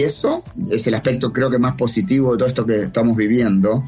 eso 0.03 0.43
es 0.71 0.88
el 0.88 0.93
aspecto 0.93 1.33
creo 1.33 1.50
que 1.50 1.57
más 1.57 1.75
positivo 1.75 2.33
de 2.33 2.38
todo 2.38 2.47
esto 2.47 2.65
que 2.65 2.81
estamos 2.81 3.15
viviendo, 3.17 3.83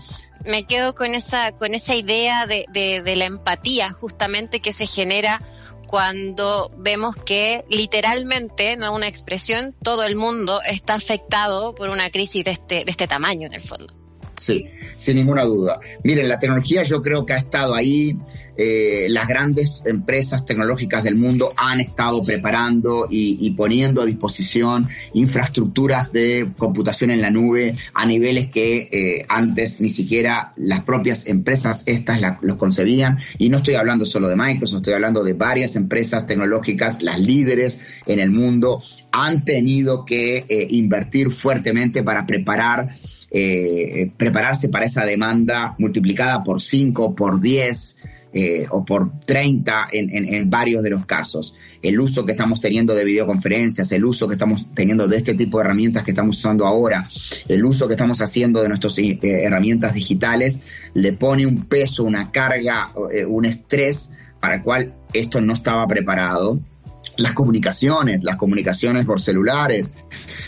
me 0.45 0.65
quedo 0.65 0.95
con 0.95 1.13
esa, 1.13 1.51
con 1.51 1.74
esa 1.74 1.95
idea 1.95 2.45
de, 2.45 2.65
de, 2.71 3.15
la 3.15 3.25
empatía 3.25 3.91
justamente 3.91 4.59
que 4.59 4.71
se 4.71 4.86
genera 4.86 5.41
cuando 5.88 6.71
vemos 6.77 7.15
que 7.15 7.65
literalmente, 7.69 8.77
no 8.77 8.93
una 8.93 9.07
expresión, 9.07 9.75
todo 9.81 10.03
el 10.03 10.15
mundo 10.15 10.59
está 10.65 10.95
afectado 10.95 11.74
por 11.74 11.89
una 11.89 12.09
crisis 12.12 12.43
de 12.43 12.51
este, 12.51 12.75
de 12.86 12.91
este 12.91 13.07
tamaño 13.07 13.47
en 13.47 13.53
el 13.53 13.62
fondo. 13.62 13.93
Sí, 14.38 14.67
sin 14.98 15.15
ninguna 15.15 15.44
duda. 15.44 15.79
Miren, 16.03 16.29
la 16.29 16.38
tecnología 16.38 16.84
yo 16.84 17.01
creo 17.01 17.25
que 17.25 17.34
ha 17.34 17.38
estado 17.38 17.74
ahí. 17.74 18.17
Eh, 18.60 19.06
las 19.10 19.27
grandes 19.27 19.84
empresas 19.86 20.44
tecnológicas 20.46 21.03
del 21.03 21.15
mundo 21.15 21.53
han 21.58 21.79
estado 21.79 22.24
preparando 22.24 23.08
y, 23.10 23.51
poniendo 23.51 24.01
a 24.01 24.06
disposición 24.06 24.89
infraestructuras 25.13 26.12
de 26.12 26.50
computación 26.58 27.12
en 27.12 27.22
la 27.22 27.29
nube 27.29 27.77
a 27.94 28.06
niveles 28.08 28.50
que 28.50 28.89
eh, 28.91 29.25
antes 29.29 29.79
ni 29.79 29.89
siquiera 29.89 30.53
las 30.56 30.84
propias 30.84 31.27
empresas 31.27 31.84
estas 31.86 32.20
los 32.41 32.58
concebían. 32.58 33.17
Y 33.38 33.50
no 33.50 33.58
estoy 33.58 33.75
hablando 33.75 34.06
solo 34.06 34.27
de 34.27 34.36
Microsoft, 34.36 34.77
estoy 34.77 34.94
hablando 34.94 35.24
de 35.24 35.34
varias 35.34 35.75
empresas 35.75 36.25
tecnológicas, 36.25 37.01
las 37.01 37.20
líderes 37.20 37.82
en 38.06 38.20
el 38.20 38.32
mundo, 38.32 38.79
han 39.12 39.46
tenido 39.46 40.06
que 40.06 40.46
eh, 40.48 40.67
invertir 40.70 41.32
fuertemente 41.32 42.03
para 42.03 42.25
preparar 42.25 42.89
eh, 43.29 44.12
prepararse 44.15 44.69
para 44.69 44.86
esa 44.86 45.05
demanda 45.05 45.75
multiplicada 45.79 46.43
por 46.43 46.62
5, 46.62 47.13
por 47.13 47.41
10 47.41 47.98
eh, 48.34 48.65
o 48.69 48.86
por 48.86 49.19
30 49.25 49.88
en, 49.91 50.50
varios 50.50 50.81
de 50.84 50.91
los 50.91 51.05
casos. 51.05 51.55
El 51.81 52.00
uso 52.00 52.25
que 52.25 52.31
estamos 52.31 52.60
teniendo 52.62 52.96
de 52.96 53.03
videoconferencias, 53.03 53.91
el 53.91 54.05
uso 54.05 54.27
que 54.27 54.34
estamos 54.34 54.74
teniendo 54.74 55.07
de 55.07 55.17
este 55.17 55.34
tipo 55.34 55.57
de 55.57 55.65
herramientas 55.65 56.03
que 56.03 56.12
estamos 56.12 56.38
usando 56.38 56.65
ahora, 56.65 57.07
el 57.48 57.65
uso 57.65 57.88
que 57.88 57.96
estamos 57.96 58.22
haciendo 58.22 58.62
de 58.62 58.69
nuestras 58.69 58.98
eh, 59.00 59.19
herramientas 59.22 59.93
digitales, 59.93 60.62
le 60.93 61.13
pone 61.13 61.46
un 61.46 61.65
peso, 61.65 62.03
una 62.03 62.31
carga, 62.31 62.93
un 63.27 63.46
estrés 63.46 64.12
para 64.39 64.55
el 64.55 64.63
cual 64.63 64.93
esto 65.13 65.41
no 65.41 65.53
estaba 65.53 65.86
preparado 65.88 66.60
las 67.18 67.34
comunicaciones, 67.34 68.24
las 68.24 68.38
comunicaciones 68.38 69.06
por 69.06 69.20
celulares, 69.20 69.92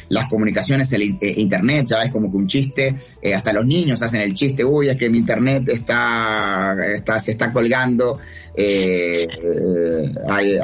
las 0.09 0.27
comunicaciones 0.27 0.91
en 0.93 1.17
eh, 1.21 1.33
internet, 1.37 1.87
ya 1.87 2.03
es 2.03 2.11
como 2.11 2.29
que 2.29 2.37
un 2.37 2.47
chiste, 2.47 2.95
eh, 3.21 3.33
hasta 3.33 3.53
los 3.53 3.65
niños 3.65 4.01
hacen 4.01 4.21
el 4.21 4.33
chiste, 4.33 4.63
uy, 4.63 4.89
es 4.89 4.97
que 4.97 5.09
mi 5.09 5.17
internet 5.17 5.67
está, 5.69 6.75
está 6.93 7.19
se 7.19 7.31
está 7.31 7.51
colgando, 7.51 8.19
eh, 8.55 9.27
hay, 10.27 10.57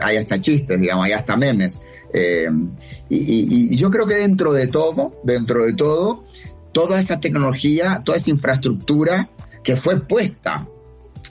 hay, 0.00 0.16
hasta 0.16 0.40
chistes, 0.40 0.80
digamos, 0.80 1.06
hay 1.06 1.12
hasta 1.12 1.36
memes. 1.36 1.80
Y, 3.10 3.68
y, 3.70 3.76
yo 3.76 3.90
creo 3.90 4.06
que 4.06 4.14
dentro 4.14 4.52
de 4.52 4.66
todo, 4.66 5.20
dentro 5.24 5.66
de 5.66 5.74
todo, 5.74 6.24
toda 6.72 6.98
esa 6.98 7.20
tecnología, 7.20 8.02
toda 8.04 8.16
esa 8.16 8.30
infraestructura 8.30 9.30
que 9.62 9.76
fue 9.76 10.00
puesta 10.00 10.66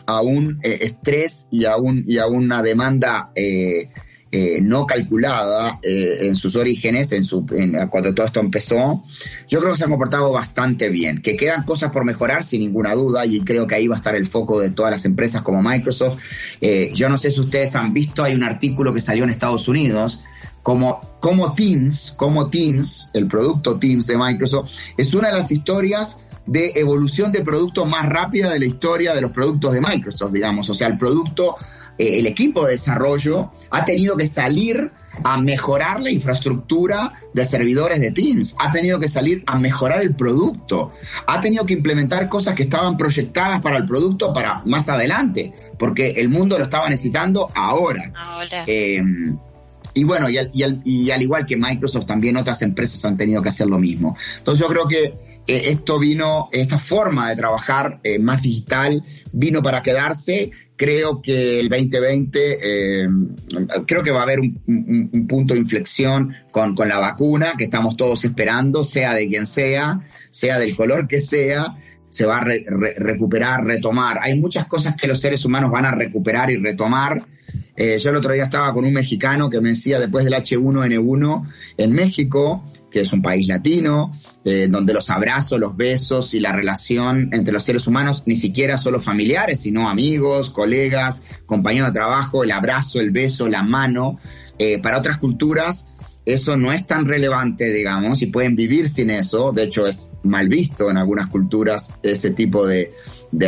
a 0.08 0.22
un 0.22 0.60
estrés 0.64 1.48
y 1.52 1.66
a, 1.66 1.78
un, 1.78 2.04
y 2.08 2.18
a 2.18 2.28
una 2.28 2.62
demanda 2.64 3.32
eh, 3.36 3.90
eh, 4.30 4.60
no 4.62 4.86
calculada 4.86 5.80
eh, 5.82 6.18
en 6.24 6.36
sus 6.36 6.58
orígenes, 6.58 7.14
en 7.14 7.24
su, 7.24 7.46
cuando 7.90 8.14
todo 8.14 8.26
esto 8.26 8.42
empezó, 8.42 9.06
yo 9.48 9.60
creo 9.60 9.72
que 9.72 9.78
se 9.78 9.86
han 9.86 9.90
comportado 9.90 10.34
bastante 10.34 10.90
bien. 10.90 11.22
Que 11.22 11.38
quedan 11.38 11.64
cosas 11.64 11.94
por 11.94 12.04
mejorar, 12.04 12.44
sin 12.44 12.60
ninguna 12.60 12.94
duda, 12.94 13.26
y 13.26 13.40
creo 13.42 13.68
que 13.68 13.76
ahí 13.76 13.88
va 13.88 13.96
a 13.96 13.98
estar 13.98 14.16
el 14.16 14.26
foco 14.26 14.60
de 14.60 14.70
todas 14.70 14.92
las 14.92 15.06
empresas 15.06 15.44
como 15.44 15.64
Microsoft. 15.64 16.22
Eh, 16.60 16.92
yo 16.94 17.08
no 17.08 17.18
sé 17.18 17.32
si 17.32 17.40
ustedes 17.40 17.74
han 17.78 17.94
visto, 17.94 18.22
hay 18.22 18.36
un 18.36 18.44
artículo 18.44 18.94
que 18.94 19.00
salió 19.00 19.24
en 19.24 19.30
Estados 19.30 19.70
Unidos 19.70 20.24
como, 20.62 21.00
como 21.22 21.54
Teams, 21.54 22.14
como 22.18 22.50
Teams, 22.50 23.10
el 23.14 23.28
producto 23.28 23.80
Teams 23.80 24.08
de 24.08 24.18
Microsoft, 24.18 24.72
es 24.98 25.14
una 25.14 25.30
de 25.30 25.36
las 25.36 25.52
historias 25.52 26.27
de 26.48 26.72
evolución 26.76 27.32
de 27.32 27.44
producto 27.44 27.86
más 27.86 28.08
rápida 28.08 28.50
de 28.50 28.60
la 28.60 28.66
historia 28.66 29.14
de 29.14 29.22
los 29.22 29.32
productos 29.32 29.74
de 29.74 29.82
Microsoft, 29.82 30.34
digamos. 30.34 30.70
O 30.70 30.74
sea, 30.74 30.88
el 30.88 30.98
producto 30.98 31.56
eh, 31.98 32.20
el 32.20 32.28
equipo 32.28 32.66
de 32.66 32.74
desarrollo 32.74 33.52
ha 33.72 33.84
tenido 33.84 34.16
que 34.18 34.28
salir 34.28 34.92
a 35.24 35.38
mejorar 35.38 36.00
la 36.00 36.12
infraestructura 36.12 37.14
de 37.34 37.44
servidores 37.44 38.00
de 38.00 38.12
Teams, 38.12 38.56
ha 38.60 38.72
tenido 38.72 39.00
que 39.00 39.08
salir 39.08 39.44
a 39.48 39.58
mejorar 39.58 40.02
el 40.02 40.16
producto, 40.16 40.92
ha 41.26 41.42
tenido 41.42 41.66
que 41.66 41.74
implementar 41.74 42.30
cosas 42.30 42.54
que 42.54 42.64
estaban 42.64 42.98
proyectadas 42.98 43.62
para 43.62 43.78
el 43.78 43.86
producto 43.86 44.32
para 44.32 44.62
más 44.66 44.90
adelante, 44.90 45.54
porque 45.80 46.12
el 46.12 46.30
mundo 46.30 46.58
lo 46.60 46.66
estaba 46.66 46.88
necesitando 46.88 47.50
ahora. 47.56 48.14
Eh, 48.68 49.02
y 49.98 50.04
bueno, 50.04 50.30
y 50.30 50.38
al, 50.38 51.22
igual 51.22 51.46
que 51.46 51.58
Microsoft, 51.58 52.06
también 52.06 52.38
otras 52.38 52.62
empresas 52.62 53.04
han 53.06 53.18
tenido 53.18 53.42
que 53.42 53.50
hacer 53.50 53.68
lo 53.68 53.80
mismo. 53.80 54.16
Entonces 54.38 54.66
yo 54.66 54.72
creo 54.72 54.88
que 54.88 55.04
eh, 55.48 55.70
esto 55.70 56.00
vino, 56.00 56.50
esta 56.52 56.80
forma 56.80 57.30
de 57.30 57.36
trabajar 57.36 58.00
más 58.20 58.42
digital 58.42 59.04
vino 59.34 59.62
para 59.62 59.82
quedarse 59.82 60.52
creo 60.78 61.22
que 61.22 61.60
el 61.60 61.68
2020, 61.68 62.58
eh, 62.62 63.10
creo 63.86 64.04
que 64.04 64.12
va 64.12 64.22
a 64.22 64.24
haber 64.24 64.40
un, 64.40 65.28
punto 65.28 65.56
de 65.56 65.60
inflexión 65.60 66.34
con, 66.52 66.76
la 66.88 67.00
vacuna 67.00 67.56
que 67.58 67.66
estamos 67.66 67.98
todos 67.98 68.24
esperando, 68.24 68.84
sea 68.84 69.14
de 69.14 69.28
quien 69.28 69.46
sea, 69.46 70.08
sea 70.30 70.60
del 70.60 70.76
color 70.76 71.08
que 71.08 71.20
sea, 71.20 71.76
se 72.10 72.26
va 72.26 72.38
a 72.38 72.46
recuperar, 72.46 73.66
retomar. 73.66 74.20
Hay 74.22 74.40
muchas 74.40 74.66
cosas 74.66 74.96
que 74.96 75.08
los 75.08 75.20
seres 75.20 75.44
humanos 75.44 75.72
van 75.72 75.86
a 75.86 75.92
recuperar 75.92 76.50
y 76.52 76.58
retomar. 76.58 77.26
Eh, 77.80 78.00
yo 78.00 78.10
el 78.10 78.16
otro 78.16 78.34
día 78.34 78.46
estaba 78.46 78.74
con 78.74 78.86
un 78.86 78.94
mexicano 78.94 79.52
que 79.52 79.62
me 79.62 79.70
decía 79.70 80.00
después 80.00 80.26
del 80.26 80.34
H1N1 80.34 81.48
en 81.78 81.92
México, 81.94 82.66
que 82.90 83.02
es 83.02 83.14
un 83.14 83.22
país 83.22 83.48
latino, 83.48 84.12
eh, 84.44 84.68
donde 84.68 84.94
los 84.94 85.12
abrazos, 85.12 85.60
los 85.60 85.78
besos 85.78 86.34
y 86.34 86.40
la 86.40 86.54
relación 86.54 87.30
entre 87.34 87.54
los 87.54 87.64
seres 87.64 87.86
humanos 87.86 88.24
ni 88.26 88.36
siquiera 88.36 88.78
solo 88.78 89.00
familiares, 89.00 89.60
sino 89.60 89.88
amigos, 89.88 90.50
colegas, 90.50 91.22
compañeros 91.46 91.90
de 91.90 91.94
trabajo, 91.94 92.44
el 92.44 92.52
abrazo, 92.52 93.00
el 93.00 93.12
beso, 93.12 93.48
la 93.48 93.62
mano, 93.62 94.18
eh, 94.58 94.80
para 94.80 94.98
otras 94.98 95.20
culturas 95.20 95.90
eso 96.28 96.58
no 96.58 96.74
es 96.74 96.86
tan 96.86 97.06
relevante, 97.06 97.72
digamos, 97.72 98.22
y 98.22 98.26
pueden 98.26 98.58
vivir 98.58 98.90
sin 98.90 99.10
eso. 99.12 99.54
De 99.54 99.64
hecho, 99.64 99.88
es 99.88 100.10
mal 100.24 100.50
visto 100.50 100.92
en 100.92 100.98
algunas 100.98 101.28
culturas 101.28 101.94
ese 102.04 102.32
tipo 102.32 102.68
de, 102.68 102.92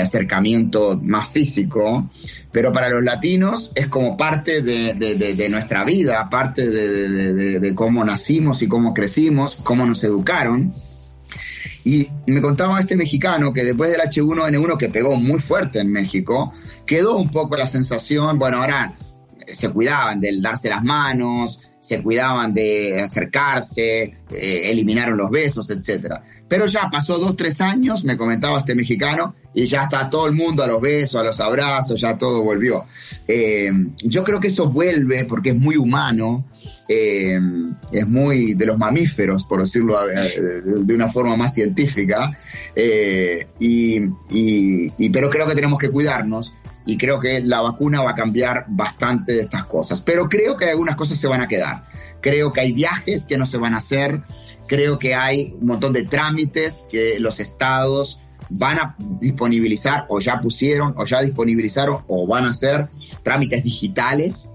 acercamiento 0.01 0.97
más 1.03 1.27
físico. 1.27 2.09
Pero 2.53 2.71
para 2.71 2.87
los 2.87 3.03
latinos 3.03 3.73
es 3.75 3.89
como 3.89 4.15
parte 4.15 4.61
de, 4.61 5.49
nuestra 5.49 5.83
vida, 5.83 6.29
parte 6.29 6.69
de, 6.69 7.75
cómo 7.75 8.05
nacimos 8.05 8.61
y 8.61 8.69
cómo 8.69 8.93
crecimos, 8.93 9.57
cómo 9.61 9.85
nos 9.85 10.01
educaron. 10.05 10.73
Y 11.83 12.07
me 12.27 12.39
contaba 12.39 12.79
este 12.79 12.95
mexicano 12.95 13.51
que 13.51 13.65
después 13.65 13.91
del 13.91 13.99
H1N1 13.99 14.77
que 14.77 14.87
pegó 14.87 15.17
muy 15.17 15.39
fuerte 15.39 15.79
en 15.79 15.91
México, 15.91 16.53
quedó 16.85 17.17
un 17.17 17.29
poco 17.29 17.57
la 17.57 17.67
sensación, 17.67 18.39
bueno, 18.39 18.61
ahora 18.61 18.95
se 19.51 19.69
cuidaban 19.69 20.19
del 20.19 20.41
darse 20.41 20.69
las 20.69 20.83
manos, 20.83 21.61
se 21.79 22.03
cuidaban 22.03 22.53
de 22.53 22.99
acercarse, 23.01 24.01
eh, 24.31 24.61
eliminaron 24.65 25.17
los 25.17 25.31
besos, 25.31 25.69
etcétera. 25.69 26.21
Pero 26.47 26.65
ya 26.65 26.89
pasó 26.91 27.19
dos, 27.19 27.35
tres 27.35 27.61
años, 27.61 28.03
me 28.03 28.17
comentaba 28.17 28.57
este 28.57 28.75
mexicano, 28.75 29.35
y 29.53 29.65
ya 29.65 29.83
está 29.83 30.09
todo 30.09 30.27
el 30.27 30.33
mundo 30.33 30.63
a 30.63 30.67
los 30.67 30.81
besos, 30.81 31.21
a 31.21 31.23
los 31.23 31.39
abrazos, 31.39 32.01
ya 32.01 32.17
todo 32.17 32.41
volvió. 32.41 32.85
Eh, 33.27 33.71
yo 34.03 34.23
creo 34.23 34.39
que 34.39 34.47
eso 34.47 34.67
vuelve 34.67 35.25
porque 35.25 35.49
es 35.51 35.55
muy 35.55 35.77
humano, 35.77 36.45
eh, 36.87 37.39
es 37.91 38.07
muy 38.07 38.55
de 38.55 38.65
los 38.65 38.79
mamíferos, 38.79 39.45
por 39.45 39.61
decirlo 39.61 39.95
de 40.05 40.93
una 40.93 41.07
forma 41.07 41.37
más 41.37 41.53
científica, 41.53 42.37
y, 43.59 43.99
pero 45.09 45.29
creo 45.29 45.47
que 45.47 45.55
tenemos 45.55 45.79
que 45.79 45.89
cuidarnos 45.89 46.55
y 46.85 46.97
creo 46.97 47.19
que 47.19 47.41
la 47.41 47.61
vacuna 47.61 48.01
va 48.01 48.11
a 48.11 48.15
cambiar 48.15 48.65
bastante 48.67 49.33
de 49.33 49.41
estas 49.41 49.65
cosas. 49.65 50.01
Pero 50.01 50.27
creo 50.29 50.57
que 50.57 50.69
algunas 50.69 50.95
cosas 50.95 51.17
se 51.17 51.27
van 51.27 51.41
a 51.41 51.47
quedar. 51.47 51.85
Creo 52.21 52.51
que 52.51 52.61
hay 52.61 52.71
viajes 52.71 53.25
que 53.25 53.37
no 53.37 53.45
se 53.45 53.57
van 53.57 53.73
a 53.73 53.77
hacer, 53.77 54.23
creo 54.67 54.99
que 54.99 55.15
hay 55.15 55.55
un 55.59 55.67
montón 55.67 55.93
de 55.93 56.03
trámites 56.03 56.85
que 56.89 57.19
los 57.19 57.39
estados 57.39 58.19
van 58.49 58.79
a 58.79 58.95
disponibilizar 58.97 60.05
o 60.09 60.19
ya 60.19 60.41
pusieron 60.41 60.93
o 60.97 61.05
ya 61.05 61.21
disponibilizaron 61.21 62.03
o 62.07 62.27
van 62.27 62.45
a 62.45 62.49
hacer 62.49 62.89
trámites 63.23 63.63
digitales. 63.63 64.49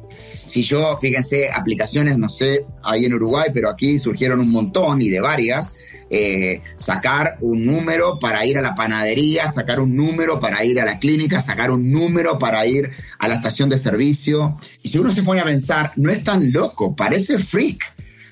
Si 0.47 0.63
yo, 0.63 0.97
fíjense, 0.99 1.51
aplicaciones, 1.53 2.19
no 2.19 2.29
sé, 2.29 2.67
ahí 2.83 3.05
en 3.05 3.15
Uruguay, 3.15 3.51
pero 3.53 3.71
aquí 3.71 3.99
surgieron 3.99 4.41
un 4.41 4.51
montón 4.51 5.01
y 5.01 5.09
de 5.09 5.21
varias, 5.21 5.73
eh, 6.11 6.63
sacar 6.77 7.39
un 7.41 7.65
número 7.65 8.19
para 8.19 8.45
ir 8.45 8.59
a 8.59 8.63
la 8.63 8.75
panadería, 8.75 9.49
sacar 9.49 9.81
un 9.81 9.97
número 9.97 10.39
para 10.39 10.65
ir 10.65 10.81
a 10.81 10.85
la 10.85 10.99
clínica, 10.99 11.41
sacar 11.41 11.71
un 11.71 11.91
número 11.91 12.39
para 12.39 12.67
ir 12.67 12.91
a 13.19 13.29
la 13.29 13.37
estación 13.37 13.71
de 13.71 13.79
servicio. 13.79 14.57
Y 14.83 14.91
si 14.91 14.99
uno 14.99 15.13
se 15.13 15.23
pone 15.23 15.41
a 15.41 15.45
pensar, 15.45 15.93
no 15.97 16.11
es 16.11 16.23
tan 16.23 16.53
loco, 16.53 16.95
parece 16.95 17.39
freak, 17.39 17.83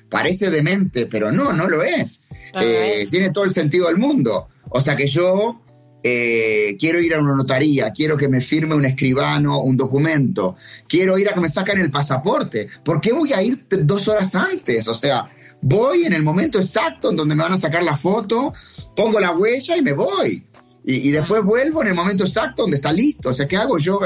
parece 0.09 0.49
demente, 0.49 1.07
pero 1.07 1.31
no, 1.31 1.51
no 1.51 1.67
lo 1.67 1.83
es. 1.83 2.25
Eh, 2.61 3.07
tiene 3.09 3.31
todo 3.31 3.45
el 3.45 3.51
sentido 3.51 3.87
del 3.87 3.97
mundo. 3.97 4.49
O 4.69 4.79
sea 4.79 4.95
que 4.95 5.07
yo 5.07 5.62
eh, 6.05 6.75
quiero 6.77 6.99
ir 6.99 7.15
a 7.15 7.19
una 7.19 7.35
notaría, 7.35 7.91
quiero 7.91 8.17
que 8.17 8.27
me 8.27 8.41
firme 8.41 8.75
un 8.75 8.85
escribano 8.85 9.61
un 9.61 9.77
documento, 9.77 10.57
quiero 10.87 11.17
ir 11.17 11.29
a 11.29 11.33
que 11.33 11.39
me 11.39 11.47
saquen 11.47 11.79
el 11.79 11.91
pasaporte. 11.91 12.67
¿Por 12.83 12.99
qué 12.99 13.13
voy 13.13 13.31
a 13.31 13.41
ir 13.41 13.65
dos 13.69 14.09
horas 14.09 14.35
antes? 14.35 14.87
O 14.89 14.95
sea, 14.95 15.29
voy 15.61 16.03
en 16.03 16.11
el 16.11 16.21
momento 16.21 16.59
exacto 16.59 17.09
en 17.09 17.15
donde 17.15 17.35
me 17.35 17.43
van 17.43 17.53
a 17.53 17.57
sacar 17.57 17.83
la 17.83 17.95
foto, 17.95 18.53
pongo 18.95 19.19
la 19.19 19.31
huella 19.31 19.77
y 19.77 19.81
me 19.81 19.93
voy. 19.93 20.45
Y, 20.85 21.11
después 21.11 21.41
vuelvo 21.43 21.81
en 21.81 21.87
el 21.87 21.93
momento 21.93 22.25
exacto 22.25 22.63
donde 22.63 22.75
está 22.75 22.91
listo. 22.91 23.29
O 23.29 23.33
sea, 23.33 23.47
¿qué 23.47 23.55
hago 23.55 23.77
yo? 23.77 24.01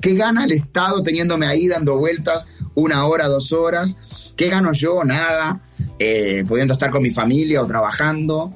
¿Qué 0.00 0.14
gana 0.14 0.44
el 0.44 0.52
Estado 0.52 1.02
teniéndome 1.02 1.46
ahí 1.46 1.68
dando 1.68 1.98
vueltas 1.98 2.46
una 2.74 3.04
hora, 3.04 3.28
dos 3.28 3.52
horas? 3.52 3.98
¿Qué 4.34 4.48
gano 4.48 4.72
yo? 4.72 5.04
Nada. 5.04 5.60
Eh, 5.98 6.42
pudiendo 6.48 6.72
estar 6.72 6.90
con 6.90 7.02
mi 7.02 7.10
familia 7.10 7.60
o 7.60 7.66
trabajando. 7.66 8.50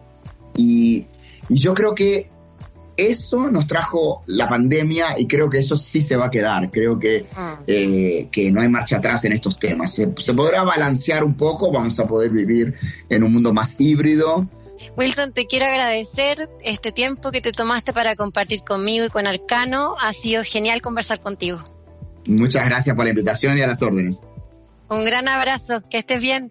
Y, 0.56 1.04
Y 1.50 1.58
yo 1.58 1.74
creo 1.74 1.94
que 1.94 2.30
eso 3.08 3.50
nos 3.50 3.66
trajo 3.66 4.22
la 4.26 4.48
pandemia 4.48 5.18
y 5.18 5.26
creo 5.26 5.48
que 5.48 5.58
eso 5.58 5.76
sí 5.76 6.00
se 6.00 6.16
va 6.16 6.26
a 6.26 6.30
quedar. 6.30 6.70
Creo 6.70 6.98
que, 6.98 7.26
Mm. 7.36 7.62
eh, 7.66 8.28
que 8.30 8.50
no 8.50 8.60
hay 8.60 8.68
marcha 8.68 8.98
atrás 8.98 9.24
en 9.24 9.32
estos 9.32 9.58
temas. 9.58 9.94
Se, 9.94 10.12
se 10.18 10.34
podrá 10.34 10.62
balancear 10.62 11.24
un 11.24 11.34
poco, 11.36 11.70
vamos 11.72 11.98
a 12.00 12.06
poder 12.06 12.30
vivir 12.30 12.74
en 13.08 13.22
un 13.22 13.32
mundo 13.32 13.52
más 13.52 13.80
híbrido. 13.80 14.48
Wilson, 14.96 15.32
te 15.32 15.46
quiero 15.46 15.66
agradecer 15.66 16.48
este 16.62 16.90
tiempo 16.92 17.30
que 17.30 17.40
te 17.40 17.52
tomaste 17.52 17.92
para 17.92 18.16
compartir 18.16 18.62
conmigo 18.62 19.04
y 19.04 19.08
con 19.10 19.26
Arcano. 19.26 19.94
Ha 20.00 20.12
sido 20.12 20.42
genial 20.42 20.80
conversar 20.80 21.20
contigo. 21.20 21.62
Muchas 22.26 22.64
gracias 22.64 22.96
por 22.96 23.04
la 23.04 23.10
invitación 23.10 23.58
y 23.58 23.60
a 23.60 23.66
las 23.66 23.82
órdenes. 23.82 24.22
Un 24.88 25.04
gran 25.04 25.28
abrazo, 25.28 25.82
que 25.88 25.98
estés 25.98 26.20
bien. 26.20 26.50